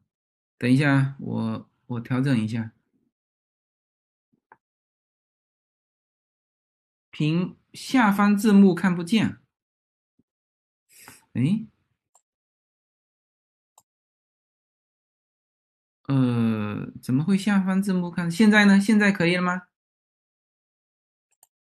[0.59, 2.71] 等一下，我我调整一下。
[7.20, 9.40] 屏下方字幕看不见，
[11.34, 11.68] 哎，
[16.08, 18.32] 呃，怎么会下方字幕看？
[18.32, 18.80] 现在呢？
[18.80, 19.64] 现在可以了吗？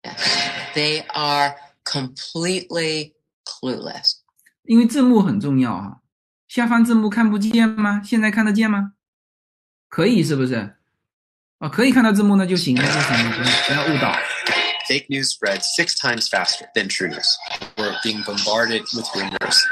[0.73, 4.21] They are completely clueless。
[4.63, 6.01] 因为字幕很重要啊，
[6.47, 8.01] 下方字幕看不见吗？
[8.05, 8.93] 现在看得见吗？
[9.89, 10.77] 可以是不是？
[11.59, 14.15] 啊，可以看到字幕那就行了，就行了，不要误导。
[14.91, 17.39] Fake news spreads six times faster than true news.
[17.79, 19.65] We're being bombarded with rumors.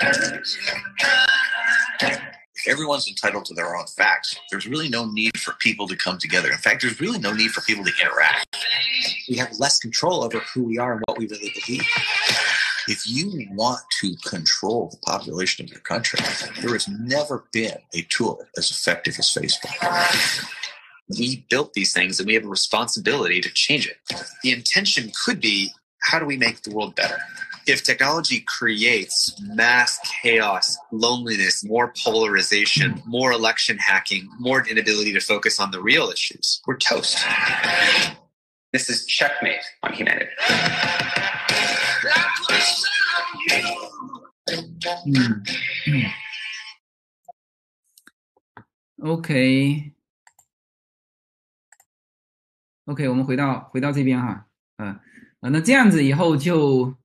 [2.69, 6.53] Everyone's entitled to their own facts, there's really no need for people to come together.
[6.53, 8.64] In fact, there's really no need for people to interact.
[9.29, 11.83] We have less control over who we are and what we really believe.
[12.87, 16.21] If you want to control the population of your country,
[16.61, 20.68] there has never been a tool as effective as Facebook
[21.16, 23.96] we built these things and we have a responsibility to change it.
[24.42, 27.18] The intention could be how do we make the world better?
[27.66, 35.61] If technology creates mass chaos, loneliness, more polarization, more election hacking, more inability to focus
[35.61, 37.18] on the real issues, we're toast.
[38.72, 40.30] This is checkmate on humanity.
[45.06, 45.42] Hmm.
[45.84, 46.06] Hmm.
[49.00, 49.97] 嗯嗯
[52.89, 54.47] ，OK 我们回到回到这边哈，
[54.78, 55.01] 嗯、啊，
[55.51, 56.97] 那这样子以后就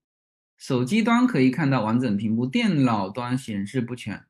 [0.58, 4.24] 手机端可以看到完整屏幕，电脑端显示不全。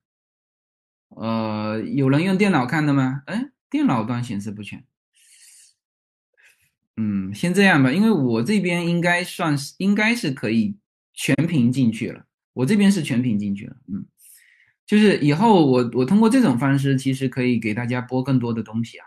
[1.10, 3.22] 呃，有人用电脑看的吗？
[3.28, 4.84] 哎，电脑端显示不全。
[6.98, 10.76] 嗯，先这样吧，因为我这边应该算是应该是可以
[11.14, 13.76] 全屏进去了，我这边是全屏进去了。
[13.88, 14.04] 嗯，
[14.88, 19.06] 就是以后我我通过这种方式，其实可以给大家播更多的东西啊。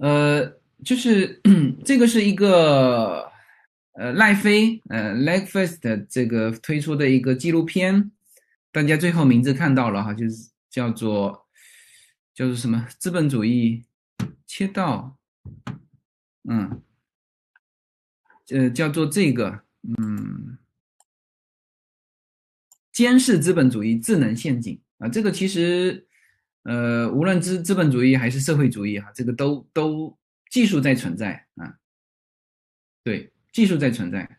[0.00, 1.40] 呃，就是
[1.84, 3.30] 这个是一个
[3.92, 8.10] 呃赖飞呃 Legfest 这个推出的一个纪录片。
[8.72, 11.46] 大家最后名字看到了哈，就是叫做
[12.32, 13.84] 叫做什么资本主义
[14.46, 15.18] 切到，
[16.48, 16.80] 嗯，
[18.48, 20.56] 呃，叫做这个，嗯，
[22.90, 26.06] 监视资本主义智能陷阱啊，这个其实，
[26.62, 30.18] 呃，无论资资本主义还是社会主义哈，这个都都
[30.50, 31.78] 技术在存在啊，
[33.02, 34.38] 对，技术在存在，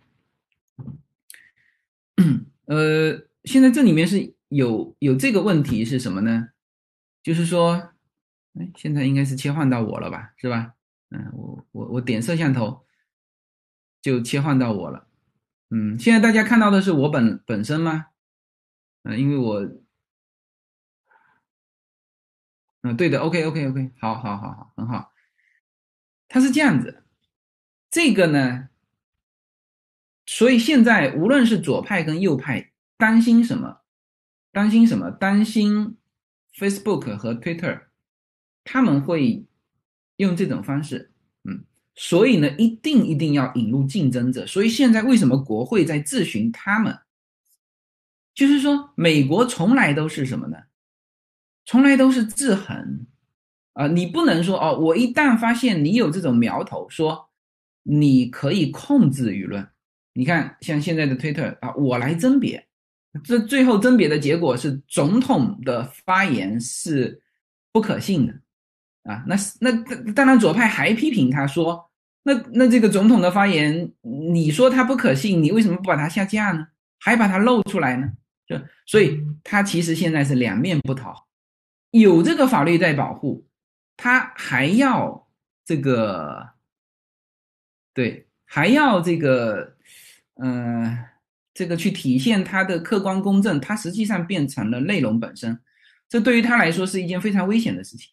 [2.65, 3.28] 呃。
[3.43, 6.49] 现在这里面是有有这个问题是什么呢？
[7.24, 7.91] 就是说，
[8.53, 10.76] 哎，现在应该是切换到我了吧，是吧？
[11.09, 12.86] 嗯，我我我点摄像头
[13.99, 15.07] 就切换到我了。
[15.72, 18.09] 嗯，现在大家看到的是我本本身吗？
[19.01, 19.67] 嗯，因为我，
[22.82, 25.11] 嗯，对的，OK OK OK，好好好好，很好。
[26.27, 27.03] 它是这样子，
[27.89, 28.69] 这个呢，
[30.25, 32.67] 所以现在无论是左派跟右派。
[32.97, 33.82] 担心什么？
[34.51, 35.09] 担心什么？
[35.09, 35.97] 担心
[36.55, 37.86] Facebook 和 Twitter，
[38.63, 39.43] 他们会
[40.17, 41.11] 用这种方式，
[41.43, 41.63] 嗯，
[41.95, 44.45] 所以呢，一定一定要引入竞争者。
[44.45, 46.99] 所以现在为什么国会在质询他们？
[48.36, 50.57] 就是说，美国从来都是什么呢？
[51.66, 53.05] 从来都是制衡
[53.74, 53.88] 啊！
[53.88, 57.30] 你不能说哦，我一旦发现你有这种苗头，说
[57.84, 59.68] 你可以控制舆论。
[60.14, 62.68] 你看，像现在的 Twitter 啊，我来甄别。
[63.24, 67.22] 这最后甄别的结果是总统的发言是
[67.72, 68.34] 不可信的，
[69.03, 71.89] 啊，那那当然左派还批评他说，
[72.24, 76.66] 那那这个总统的发言，你说他不可信，你为什么不把它下架呢？
[76.99, 78.09] 还把它露出来呢？
[78.47, 78.55] 就
[78.86, 81.28] 所以他其实现在是两面不讨好，
[81.92, 83.46] 有这个法律在保护，
[83.96, 85.30] 他还要
[85.64, 86.50] 这个，
[87.94, 89.76] 对，还要这个，
[90.36, 91.06] 嗯。
[91.54, 95.60] 这个去体现他的客观公正，他实际上变成了内容本身，
[96.08, 98.10] 这对于他来说是一件非常危险的事情。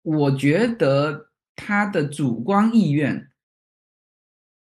[0.00, 3.30] 我觉得他的主观意愿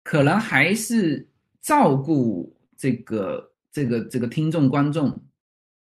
[0.04, 1.26] 可能还是
[1.62, 5.18] 照顾这个这个这个听众观众，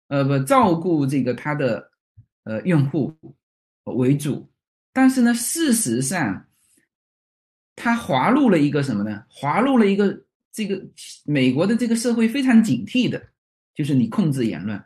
[0.07, 1.91] 呃，不照顾这个他的
[2.47, 3.13] 呃用户
[3.83, 4.49] 为主，
[4.93, 6.47] 但是呢，事实上
[7.75, 9.23] 他滑入了一个什么呢？
[9.29, 10.23] 滑入了一个。
[10.49, 10.83] 这个
[11.23, 13.29] 美国的这个社会非常警惕的，
[13.75, 14.83] 就是你控制言论。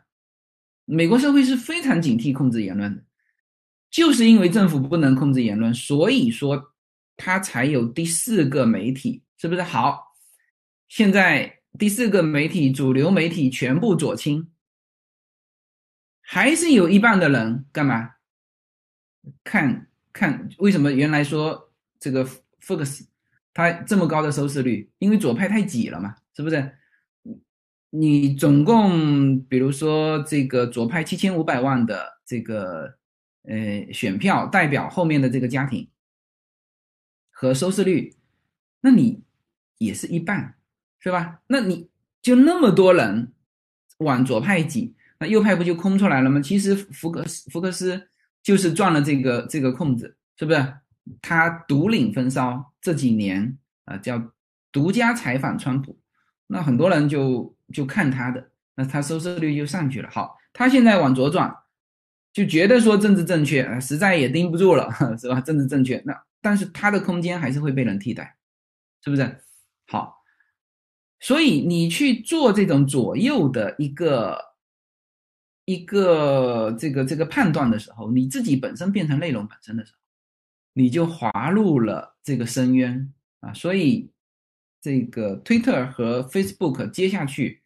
[0.84, 3.02] 美国社会是非常警惕控制言论的，
[3.90, 6.74] 就是因为政府不能控制言论，所以说
[7.16, 9.62] 他才有第四个媒体，是不是？
[9.62, 9.98] 好，
[10.88, 14.51] 现在第四个媒体主流媒体全部左倾，
[16.32, 18.14] 还是有一半的人干嘛？
[19.44, 22.24] 看看为什么原来说这个
[22.58, 23.04] Fox。
[23.52, 26.72] 它这么高的收视率，因为左派太挤了嘛，是不是？
[27.90, 32.96] 你总共比如说这个左派七千五百万的这个
[33.42, 35.90] 呃选票代表后面的这个家庭
[37.30, 38.16] 和收视率，
[38.80, 39.22] 那你
[39.76, 40.56] 也是一半，
[40.98, 41.42] 是吧？
[41.48, 41.90] 那你
[42.22, 43.34] 就那么多人
[43.98, 46.40] 往左派挤，那右派不就空出来了吗？
[46.40, 48.08] 其实福克斯福克斯
[48.42, 50.74] 就是赚了这个这个空子，是不是？
[51.20, 54.20] 他独领风骚，这几年啊叫
[54.72, 55.96] 独家采访川普，
[56.48, 60.10] 那很多人就就看他的，那他收视率就上去了。
[60.10, 61.52] 好，他现在往左转，
[62.32, 65.40] 就觉得说政治正确啊，实在也盯不住了， 是吧？
[65.40, 68.36] 政治正确，那但是他的空间还是会被人替代，
[69.04, 69.38] 是不是？
[69.88, 70.22] 好，
[71.20, 74.38] 所以你去做这种左右的一个
[75.72, 79.98] 一个这个这个判断的时候，你自己本身变成内容本身的时候。
[80.74, 83.52] 你就滑入了这个深渊啊！
[83.52, 84.10] 所以，
[84.80, 87.60] 这个 Twitter 和 Facebook 接下去，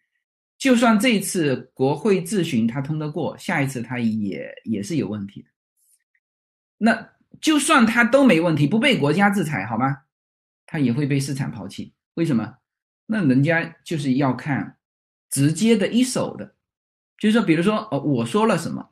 [0.58, 5.48] 就算这次国会质询他通得过，下一次他也也是有问题的。
[6.78, 7.10] 那
[7.40, 9.98] 就算他都没问题，不被国家制裁，好吗？
[10.66, 11.94] 他也会被市场抛弃。
[12.14, 12.56] 为什么？
[13.06, 14.78] 那人家就是要看
[15.30, 16.55] 直接的一手的，
[17.18, 18.90] 就是说，比如说，哦，我说了什么，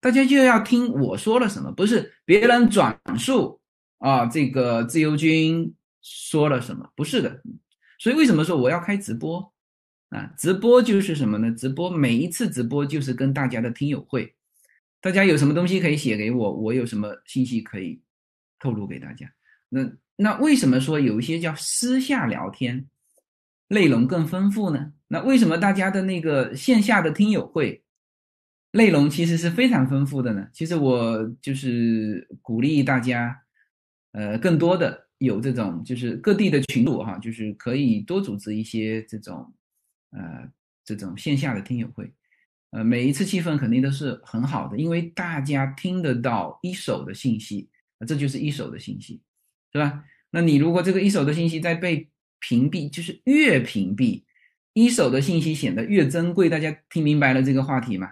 [0.00, 3.60] 大家就要听我说了什么，不是别人转述
[3.98, 7.40] 啊，这个自由军说了什么，不是的。
[7.98, 9.52] 所以为什么说我要开直播
[10.08, 10.32] 啊？
[10.36, 11.50] 直播就是什么呢？
[11.52, 14.34] 直播每一次直播就是跟大家的听友会，
[15.00, 18.02] 大家有什么东西可以写给我，我有什么信息可以
[18.58, 19.32] 透露给大家。
[19.68, 22.86] 那那为什么说有一些叫私下聊天，
[23.72, 24.92] 内容更丰富呢？
[25.08, 27.82] 那为什么大家的那个线下的听友会
[28.72, 30.48] 内容其实是非常丰富的呢？
[30.52, 33.42] 其实我就是鼓励大家，
[34.12, 39.52] 呃，更多的有这种就是各地的群主哈，就是可以多组织一些这种
[40.10, 40.48] 呃
[40.84, 42.12] 这种线下的听友会，
[42.70, 47.68] 呃，每一次气氛肯定都是很好的，因为大家听得到一手的信息，
[48.06, 49.22] 这就是一手的信息。
[49.74, 50.04] 是吧？
[50.32, 52.10] 那你如果这个一手的信息在被
[52.42, 54.24] 屏蔽，就是越屏蔽，
[54.74, 56.50] 一手的信息显得越珍贵。
[56.50, 58.08] 大家听明白了这个话题吗？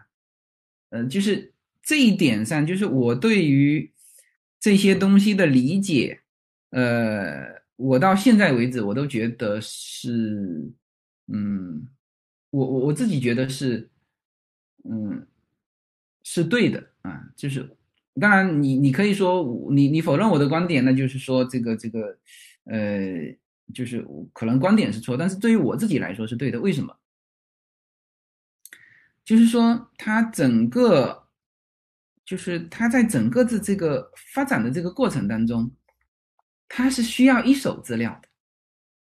[0.91, 1.53] 嗯，就是
[1.83, 3.93] 这一点上，就是我对于
[4.61, 6.21] 这些东西的理解，
[6.71, 10.71] 呃，我到现在为止，我都觉得是，
[11.27, 11.89] 嗯，
[12.51, 13.91] 我我我自己觉得是，
[14.85, 15.27] 嗯，
[16.23, 17.77] 是对的啊，就是。
[18.21, 22.19] 当然，你你可以说你你否认我的观点，那就是说这个这个，
[22.65, 23.35] 呃，
[23.73, 26.61] 就是可能观点是错，但是对于我自己来说是对的。
[26.61, 26.97] 为什么？
[29.25, 31.29] 就是说它整个，
[32.25, 35.71] 就是它在整个的这个发展的这个过程当中，
[36.69, 38.29] 它是需要一手资料的。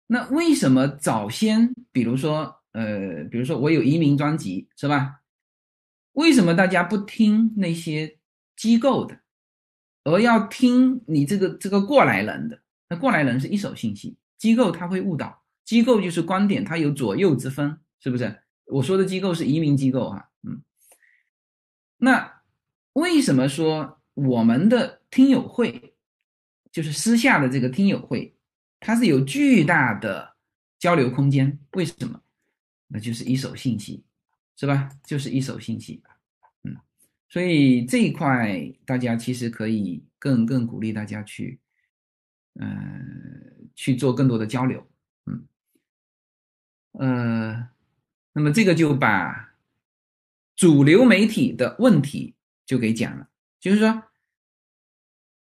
[0.07, 5.21] 那为什么早先，比如说呃，比如说我有移民专辑是吧？
[6.13, 8.17] 为什么大家不听那些？
[8.57, 9.19] 机构的，
[10.03, 12.59] 而要听你这个这个过来人的，
[12.89, 18.43] 那过来人是一手信息，机构它会误导，机构就是观点，它有左右之分，是不是？
[18.65, 20.61] 我说的机构是移民机构啊，嗯，
[21.97, 22.41] 那
[22.93, 25.95] 为什么说我们的听友会，
[26.71, 28.35] 就是私下的这个听友会，
[28.79, 30.35] 它是有巨大的
[30.77, 31.59] 交流空间？
[31.71, 32.21] 为什么？
[32.87, 34.03] 那就是一手信息，
[34.55, 34.89] 是吧？
[35.05, 36.01] 就是一手信息。
[36.63, 36.75] 嗯
[37.29, 41.59] 所以这一块，大家其实可以更更鼓励大家去，
[42.53, 44.85] 嗯，去做更多的交流，
[45.25, 45.47] 嗯，
[46.91, 47.69] 呃，
[48.33, 49.53] 那么这个就把
[50.57, 52.35] 主流媒体的问题
[52.65, 53.29] 就给讲了，
[53.61, 54.03] 就是说，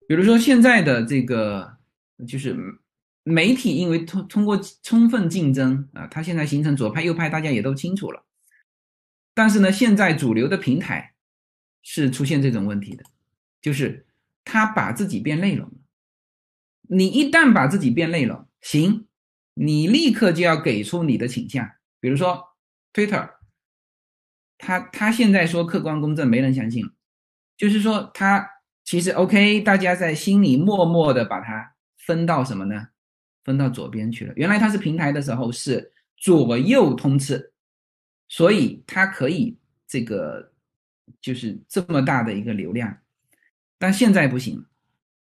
[0.09, 1.77] 比如说现在的这个，
[2.27, 2.57] 就是
[3.23, 8.25] 媒体因为通通过充分竞争啊，它现在形成左派右派，大家也都清楚了，
[9.35, 11.15] 但是呢，现在主流的平台。
[11.83, 13.03] 是出现这种问题的，
[13.63, 14.07] 就是
[14.45, 15.75] 他把自己变内容了。
[16.93, 19.07] 你一旦把自己变累了，行，
[19.55, 21.71] 你立刻就要给出你的倾向。
[22.01, 22.45] 比如说
[22.93, 23.31] ，Twitter，
[24.59, 26.91] 他他现在说客观公正，没人相信，
[27.57, 28.49] 就是说他
[28.85, 32.89] 其实 OK，大家在心里默默的把它分到什么呢？
[33.45, 34.33] 分到左边去了。
[34.35, 37.53] 原来它是平台的时候是左右通吃，
[38.29, 39.57] 所以它可以
[39.87, 40.51] 这个。
[41.21, 42.97] 就是这么大的一个流量，
[43.79, 44.65] 但现在不行，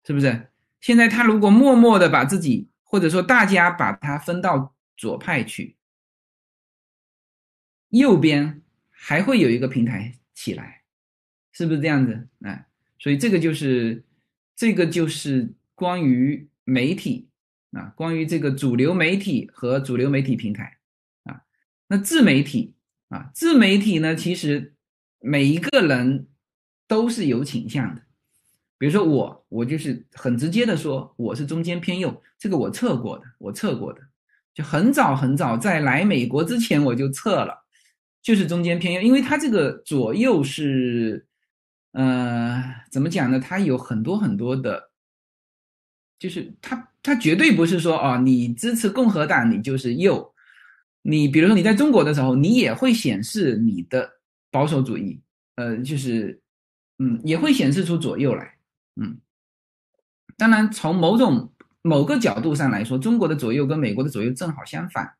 [0.04, 0.50] 是不是？
[0.88, 5.76] 现在他如果默默的把自己，或者说大家把它分到左派去，
[7.90, 10.84] 右边还会有一个平台起来，
[11.52, 12.30] 是不是这样子？
[12.40, 14.06] 哎，所以这个就是
[14.56, 17.28] 这个就是关于媒体
[17.72, 20.78] 啊，关于这个主流媒体和主流媒体平台
[21.24, 21.42] 啊，
[21.90, 22.76] 那自媒体
[23.10, 24.74] 啊，自媒体呢，其实。
[25.20, 26.28] 每一个人
[26.88, 28.04] 都是有倾向的，
[28.78, 34.02] 比如说我，我就是很直接的说，我是中间偏右，这个我测过的，我测过的，
[34.54, 37.66] 就很早很早在来美国之前我就测了，
[38.22, 41.26] 就是中间偏右，因为它这个左右是，
[41.94, 43.40] 呃，怎么讲呢？
[43.40, 44.91] 它有很多很多的，
[46.20, 50.34] 就是它它绝对不是说哦，你支持共和党你就是右，
[51.02, 54.18] 你比如说你在中国的时候，你也会显示你的。
[54.49, 55.22] 保守主义，
[55.56, 56.41] 呃，就是，
[56.99, 58.57] 嗯，也会显示出左右来，
[58.99, 59.19] 嗯，
[60.38, 65.15] 当然，从某种某个角度上来说，中国的左右跟美国的左右正好相反，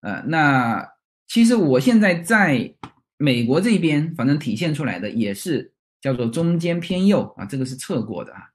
[0.00, 0.86] 呃，那
[1.28, 2.74] 其实我现在在
[3.16, 8.50] 美国这边，反正体现出来的也是叫做中间偏右啊，这个是测过的啊，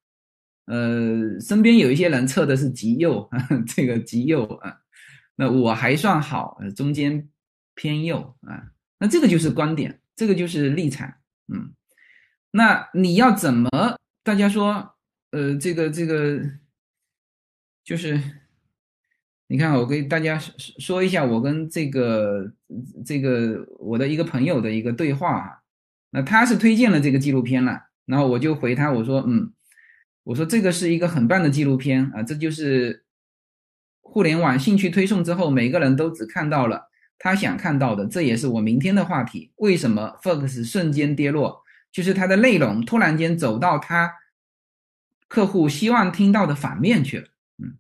[0.65, 3.30] 呃，身边有一些人测的是极右，
[3.65, 4.77] 这个极右啊，
[5.36, 7.30] 那我还算好，中间
[7.76, 8.64] 偏右啊。
[8.99, 11.07] 那这个就是观点，这个就是立场，
[11.48, 11.73] 嗯，
[12.52, 13.69] 那你要怎么？
[14.30, 14.93] 大家说，
[15.31, 16.39] 呃，这个这个，
[17.84, 18.22] 就是
[19.47, 22.53] 你看，我给大家说说一下我跟这个
[23.03, 25.61] 这个我的一个朋友的一个对话啊。
[26.11, 29.51] 那他是推荐了这个纪录片了，然后我就回他，我说嗯，
[30.26, 33.06] 我说这个是一个很棒的纪录片啊，这就是
[34.01, 39.51] 互联网兴趣推送之后，每个人都只看到了他想看到的，这也是我明天的话题。
[39.56, 41.64] 为什么 Fox 瞬间跌落？
[41.91, 44.14] 就是它的内容突然间走到他
[45.30, 47.27] 客户希望听到的反面去了。
[47.60, 47.77] 嗯。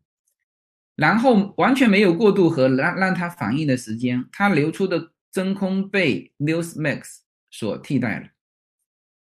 [0.95, 7.17] 然后完全没有过渡和让让它反应的时间，它流出的真空被 Newsmax
[7.51, 8.27] 所替代了，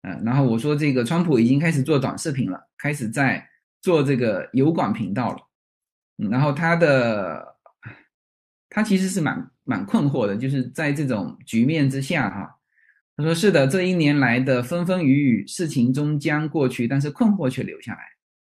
[0.04, 3.50] 嗯，然后我说这个川普已经开始做短视频了，开始在
[3.82, 5.38] 做这个油管频道了，
[6.18, 7.56] 嗯，然后他的
[8.70, 12.56] 他其实是蛮蛮困惑的，就是在这种局面之下哈，
[13.18, 18.00] 他说是的，这一年来的风风雨雨，事情终将过去，但是困惑却留下来，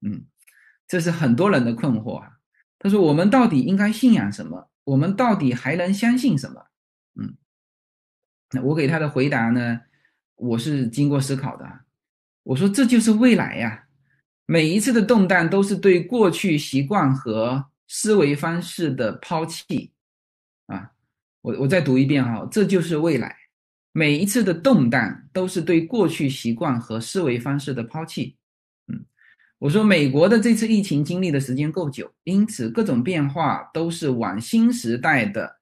[0.00, 0.24] 嗯，
[0.86, 2.28] 这是很多人的困惑啊。
[2.78, 4.70] 他说：“我们到底应该信仰什么？
[4.84, 6.66] 我们到底还能相信什么？”
[7.20, 7.36] 嗯，
[8.52, 9.80] 那我给他的回答呢？
[10.36, 11.80] 我是经过思考的。
[12.42, 13.86] 我说：“这就是未来呀！
[14.46, 19.92] 每一次的动荡都是对过去习惯和思维方式的抛弃。”
[20.66, 20.92] 啊，
[21.42, 23.36] 我我再读一遍哈，这就是未来。
[23.92, 28.38] 每一次的动荡都是对过去习惯和思维方式的抛弃。
[29.60, 35.60] 我说，美国的这次疫情经历的时间够久，因此各种变化都是往新时代的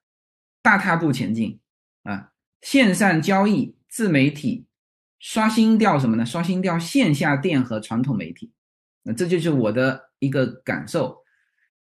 [0.61, 1.59] 大踏步前进
[2.03, 2.31] 啊！
[2.61, 4.65] 线上交易、自媒体
[5.19, 6.25] 刷新掉什么呢？
[6.25, 8.49] 刷新掉线下店和传统媒体。
[9.03, 11.17] 那这就是我的一个感受，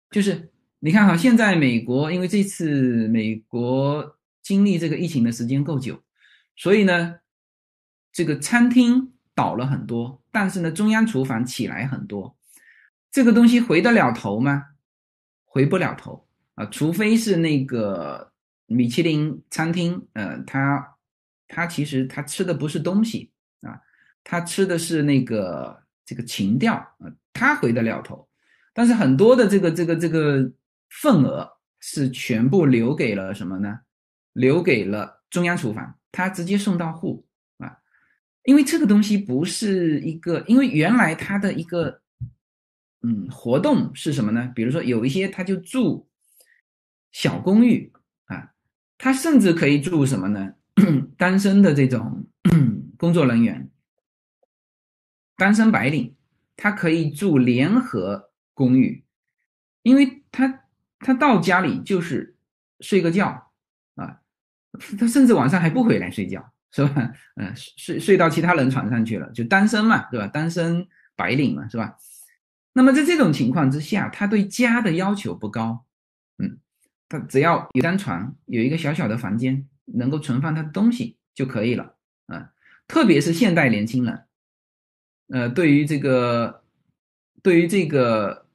[0.10, 6.02] 就是你看哈，现在美国因为这次美国经历这个疫情的时间够久，
[6.56, 7.16] 所以呢，
[8.14, 9.12] 这个餐厅。
[9.40, 12.36] 倒了很多，但是呢，中央厨房起来很多，
[13.10, 14.66] 这个东西回得了头吗？
[15.45, 18.34] 回不了头啊，除非是那个
[18.66, 20.98] 米其林餐厅，呃，他
[21.48, 23.80] 他其实他吃的不是东西啊，
[24.26, 28.28] 他吃的是那个这个情调啊，他回得了头，
[28.74, 30.52] 但是很多的这个这个这个
[30.90, 31.49] 份额
[31.80, 33.80] 是全部留给了什么呢？
[34.34, 37.26] 留给了中央厨房，他直接送到户。
[38.50, 42.02] 因为这个东西不是一个，因为原来它的一个，
[43.04, 44.52] 嗯，活动是什么呢？
[44.56, 46.10] 比如说有一些他就住
[47.12, 47.94] 小公寓
[48.26, 48.52] 啊，
[48.98, 50.56] 他甚至可以住什么呢？
[51.16, 52.26] 单身的这种
[52.98, 53.70] 工作人员，
[55.38, 56.16] 单身白领，
[56.56, 59.04] 他可以住联合公寓，
[59.84, 60.64] 因为他
[60.98, 62.36] 他到家里就是
[62.80, 63.52] 睡个觉
[63.94, 64.22] 啊，
[64.98, 66.52] 他甚至晚上还不回来睡觉。
[66.72, 67.12] 是吧？
[67.36, 70.28] 嗯，睡睡到其他人床上去了，就单身嘛，对吧？
[70.28, 71.98] 单身白领嘛，是吧？
[72.74, 75.84] 那么在这种情况之下，他对家的要求不高，
[76.38, 76.60] 嗯，
[77.10, 81.96] 他只要有张床，有一个小小的房间，能够存放他的东西就可以了，
[82.28, 82.52] 啊，
[82.88, 84.26] 特别是现代年轻人，
[85.30, 86.64] 呃，对于这个，
[87.41, 88.46] 对于这个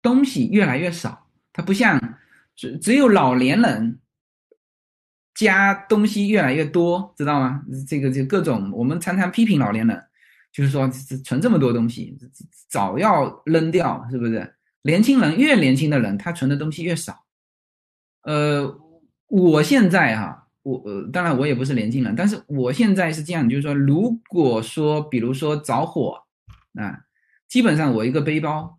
[0.00, 2.00] 东西越来越少，他不像
[2.54, 3.98] 只只有老年人。
[5.36, 7.62] 加东西越来越多，知道吗？
[7.86, 10.02] 这个就各种，我们常常批评老年人，
[10.50, 10.88] 就是说
[11.22, 12.16] 存这么多东西，
[12.68, 14.54] 早要扔掉，是不是？
[14.80, 17.24] 年轻人越年轻的人，他存的东西越少。
[18.22, 18.80] 呃，
[19.28, 20.82] 我现在哈，我，
[21.12, 26.18] 当然我也不是年轻人，但是我现在是这样，就是说，如果说比如说着火
[26.80, 27.00] 啊，
[27.46, 28.78] 基本上我一个背包，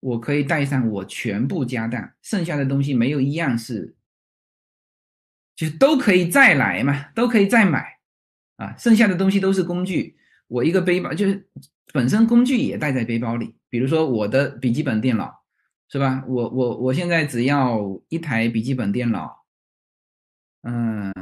[0.00, 3.94] 我可以带上我全部家当，剩下的东西没有一样是。
[5.60, 7.98] 就都可以再来嘛，都可以再买，
[8.56, 10.16] 啊，剩下的东西都是工具。
[10.48, 11.46] 我一个背包就是
[11.92, 15.44] 本身工具也带在背包里，比如说我的笔记本电脑，
[15.90, 16.24] 是吧？
[16.26, 17.78] 我我我现在只要
[18.08, 19.44] 一台笔记本电脑，
[20.62, 21.12] 嗯，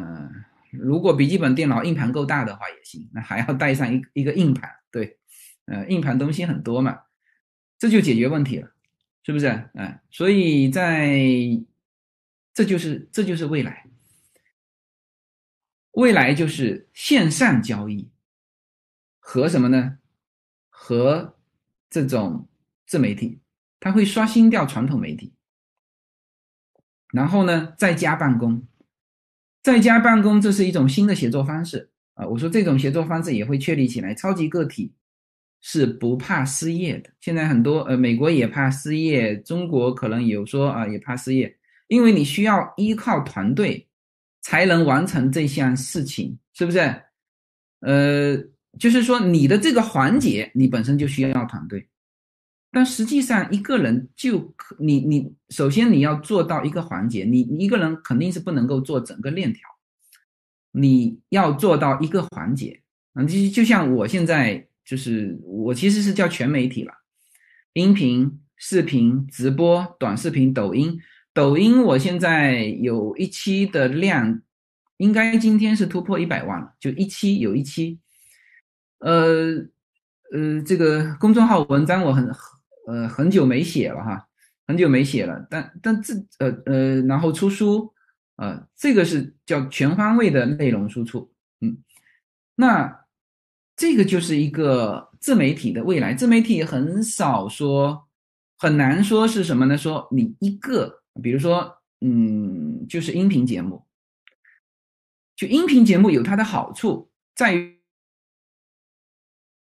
[0.70, 5.18] 如果笔记本电脑硬盘够大的话也行，那还要带上一一个硬盘，对，
[5.66, 6.96] 呃，硬盘东西很多嘛，
[7.76, 8.70] 这就解决问题了，
[9.24, 9.48] 是不是？
[9.74, 11.18] 嗯，所以在
[12.54, 13.87] 这就是这就是未来。
[15.98, 18.08] 未来就是线上交易
[19.18, 19.98] 和什么呢？
[20.68, 21.34] 和
[21.90, 22.46] 这种
[22.86, 23.40] 自媒体，
[23.80, 25.32] 它会刷新掉传统媒体。
[27.12, 28.62] 然后呢，在家办公，
[29.60, 32.24] 在家办公这是一种新的协作方式啊！
[32.28, 34.14] 我说这种协作方式也会确立起来。
[34.14, 34.92] 超级个体
[35.60, 37.10] 是不怕失业的。
[37.20, 41.58] 现在很多呃，美国也怕失业，中国可能有说啊也怕失业，
[41.88, 43.87] 因为你需要依靠团队。
[44.40, 46.78] 才能完成这项事情，是不是？
[47.80, 48.36] 呃，
[48.78, 51.88] 就是说你的这个环节，你本身就需要团队。
[52.70, 59.62] 但实际上一个人就可你你首先你要做到一个环节，你你一个人肯定是不能够做整个链条，
[60.72, 62.82] 你要做到一个环节
[63.14, 66.92] 啊，就就像我现在就是我其实是叫全媒体了，
[67.72, 71.00] 音频、视频、直播、短视频、抖音，
[71.38, 74.42] 抖音我现在有一期的量，
[74.96, 78.00] 应该今天是突破一百万了，就一期有一期，
[78.98, 79.54] 呃
[80.32, 82.28] 呃，这个公众号文章我很。
[82.90, 84.26] 呃，很久没写了哈，
[84.66, 87.92] 很久没写了，但但这呃呃，然后出书，
[88.36, 91.76] 呃，这个是叫全方位的内容输出，嗯，
[92.54, 93.04] 那
[93.76, 98.08] 这个就是一个自媒体的未来，自媒体很少说，
[98.56, 99.76] 很难说是什么呢？
[99.76, 103.84] 说你一个，比如说，嗯，就是音频节目，
[105.36, 107.76] 就音频节目有它的好处在于。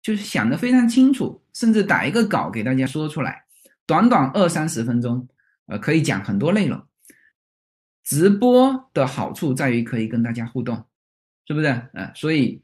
[0.03, 3.47] 就是想的非常清楚，甚至打一个稿给大家说出来，
[3.87, 5.27] 短短二三十分钟，
[5.65, 6.79] 呃，可以讲很多内容。
[8.03, 10.85] 直播的好处在于可以跟大家互动，
[11.47, 11.67] 是不是？
[11.95, 12.63] 呃，所以，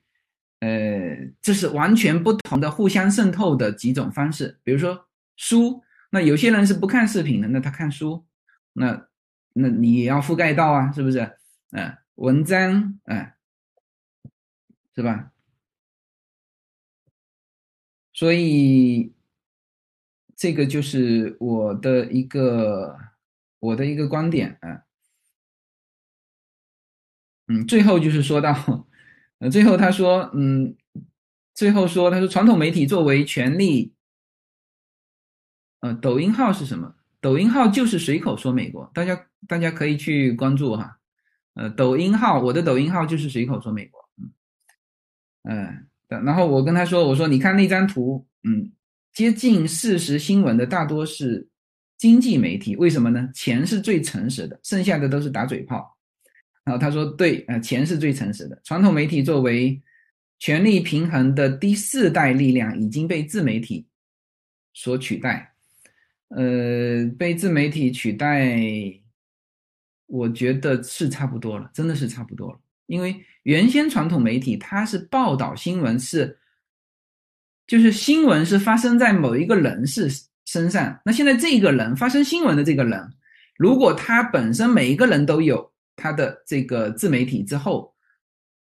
[0.59, 4.61] 呃，这是完全不同的、互相渗透的几种方式。
[4.63, 5.07] 比如说
[5.39, 8.27] 书，那有些人是不看视频的，那他看书，
[8.73, 9.09] 那
[9.53, 11.37] 那你也要覆盖到啊，是不是？
[11.73, 13.33] 嗯，文章，嗯，
[14.95, 15.33] 是吧？
[18.13, 19.15] 所以，
[20.37, 22.99] 这个就是我的一个
[23.61, 24.85] 我的一个观点啊。
[27.47, 28.87] 嗯，最后就是说到，
[29.39, 30.77] 呃，最后他说，嗯，
[31.55, 33.95] 最后说，他说传统媒体作为权力，
[35.81, 36.97] 呃，抖音号是什么？
[37.21, 40.97] 抖音号就是随口说美国，大家大家可以去关注哈。
[41.55, 44.33] 呃，抖音号，我的抖音号就是随口说美国，嗯，
[45.45, 45.87] 嗯。
[46.25, 48.73] 然后我跟他说：“我说你看那张图，嗯，
[49.13, 51.47] 接近事实新闻的大多是
[51.99, 53.29] 经济媒体，为什么呢？
[53.35, 55.97] 钱是最诚实的，剩下的都是打嘴炮。”
[56.65, 58.61] 然后他说：“对，呃，钱是最诚实的。
[58.65, 59.81] 传统媒体作为
[60.39, 63.87] 权力平衡的第四代力量，已经被自媒体
[64.73, 65.50] 所取代。
[66.31, 68.59] 呃，被自媒体取代，
[70.07, 76.37] 我觉得是差不多了，真的是差不多了。”因为原先传统媒体它是报道新闻是，
[77.67, 80.09] 就是新闻是发生在某一个人士
[80.45, 81.01] 身上。
[81.05, 83.13] 那现在这个人发生新闻的这个人，
[83.57, 87.95] 如果他本身每一个人都有他的这个自媒体之后，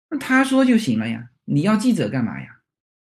[0.09, 1.29] 那他说就行了呀。
[1.45, 2.61] 你要记者干嘛呀？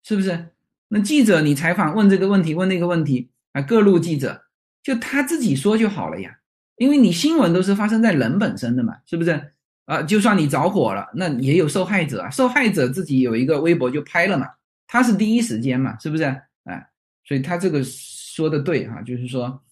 [0.02, 0.48] 是不是？
[0.88, 4.44] 那记者你采访问这个问题问那个问题啊，各路记者
[4.82, 6.38] 就他自己说就好了呀。
[6.76, 9.52] 因为你新闻都是发生在人本身的嘛，是不是？
[9.84, 12.30] 啊，就算你着火了，那也有受害者啊。
[12.30, 14.46] 受害者自己有一个微博就拍了嘛，
[14.86, 16.24] 他是第一时间嘛，是不是？
[16.64, 16.88] 哎，
[17.24, 19.62] 所以他这个说的对哈，就是说，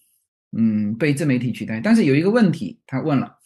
[0.53, 1.81] 嗯，被自媒体取代。
[1.81, 3.39] 但是有一个问题，他问了，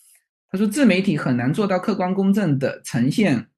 [0.51, 3.49] 他说自媒体很难做到客观公正的呈现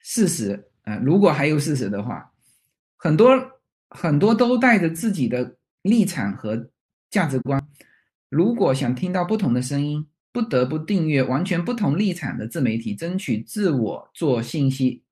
[0.00, 0.96] 事实啊。
[1.02, 2.30] 如果还有事实的话，
[2.96, 3.30] 很多
[3.88, 6.70] 很多都带着自己的立场和
[7.10, 7.60] 价值观，
[8.28, 10.06] 如果想听到不同的声音。
[10.32, 15.02] 不得不订阅完全不同立场的自媒体，争取自我做信息，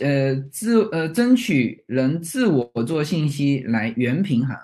[0.00, 4.56] 呃，自呃，争取人自我做信息来源平衡，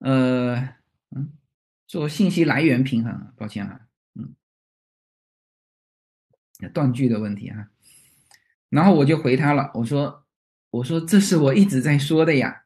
[0.00, 0.56] 呃，
[1.08, 1.32] 嗯，
[1.86, 3.80] 做信息来源平衡，抱歉啊，
[4.14, 4.34] 嗯，
[6.74, 7.70] 断句的问题啊，
[8.68, 10.26] 然后我就回他了，我说，
[10.68, 12.65] 我说这是我一直在说的呀，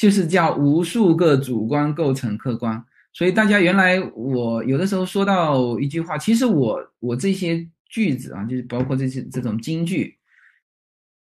[0.00, 2.82] 就是叫无数个主观构成客观。
[3.12, 10.16] 所以大家原来我有的时候说到一句话，其实我我这些句子啊，就是包括这些这种金句，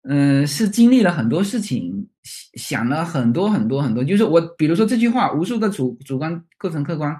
[0.02, 2.06] 嗯，是经历了很多事情，
[2.52, 4.04] 想了很多很多很多。
[4.04, 7.18] 就是我比如说这句话，无数个主主观构成客观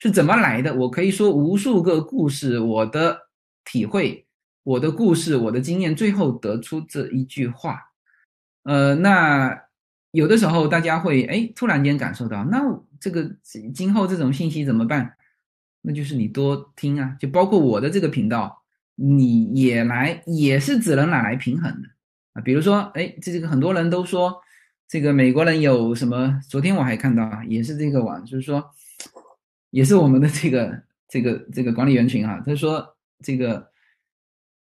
[0.00, 0.74] 是怎么来的？
[0.74, 3.28] 我可以说无数个故事，我的
[3.64, 4.26] 体会，
[4.64, 7.78] 我的故事，我的经验，最后得出这一句话。
[8.64, 9.56] 呃，那
[10.12, 12.60] 有的时候大家会哎突然间感受到那。
[13.02, 13.34] 这个
[13.72, 15.14] 今后这种信息怎么办？
[15.80, 18.62] 那就是你多听啊，就包括我的这个频道，
[18.94, 21.88] 你也来也是只能拿来平衡的
[22.34, 22.42] 啊。
[22.42, 24.38] 比如说，哎，这个很多人都说
[24.86, 26.38] 这个美国人有什么？
[26.46, 28.70] 昨天我还看到啊，也是这个网，就是说，
[29.70, 33.70] 也是我们的这个这个这个管理员群啊，他说这个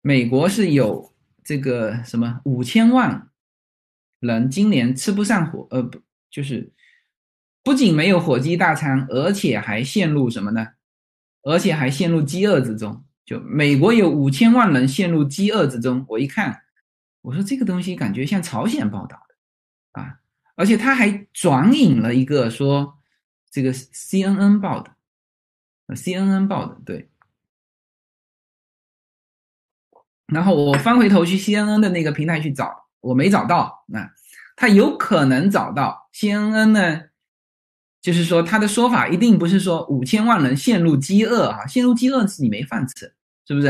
[0.01, 1.13] 美国是有
[1.43, 3.29] 这个什么五千万
[4.25, 6.71] 人今年吃不上火，呃，不就是。
[7.65, 10.67] 不仅没有火鸡大餐，而且还陷入什么呢？
[11.43, 13.05] 而且还陷入饥饿之中。
[13.23, 16.05] 就美国有五千万人陷入饥饿之中。
[16.09, 16.63] 我一看，
[17.21, 20.19] 我说这个东西感觉像朝鲜报道的啊，
[20.57, 22.99] 而且他还转引了一个说
[23.49, 24.91] 这个 CNN 报的
[25.95, 27.09] ，CNN 报的对。
[30.27, 34.09] 然后我翻回头去 CNN 的那个平台去找，我没找到啊。
[34.55, 37.01] 他有可能找到 CNN 呢，
[38.01, 43.15] 就是说他的说法一定不是说五千万人陷入饥饿啊，陷入饥饿是你没饭吃，
[43.47, 43.67] 是不是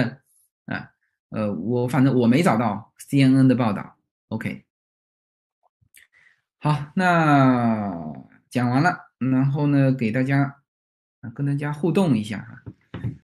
[0.66, 0.92] 啊？
[1.30, 3.96] 呃，我反正我没找到 CNN 的报道。
[4.28, 4.66] OK，
[6.60, 8.14] 好，那
[8.50, 10.58] 讲完了，然后呢，给大家
[11.22, 12.64] 啊跟大家互动一下哈。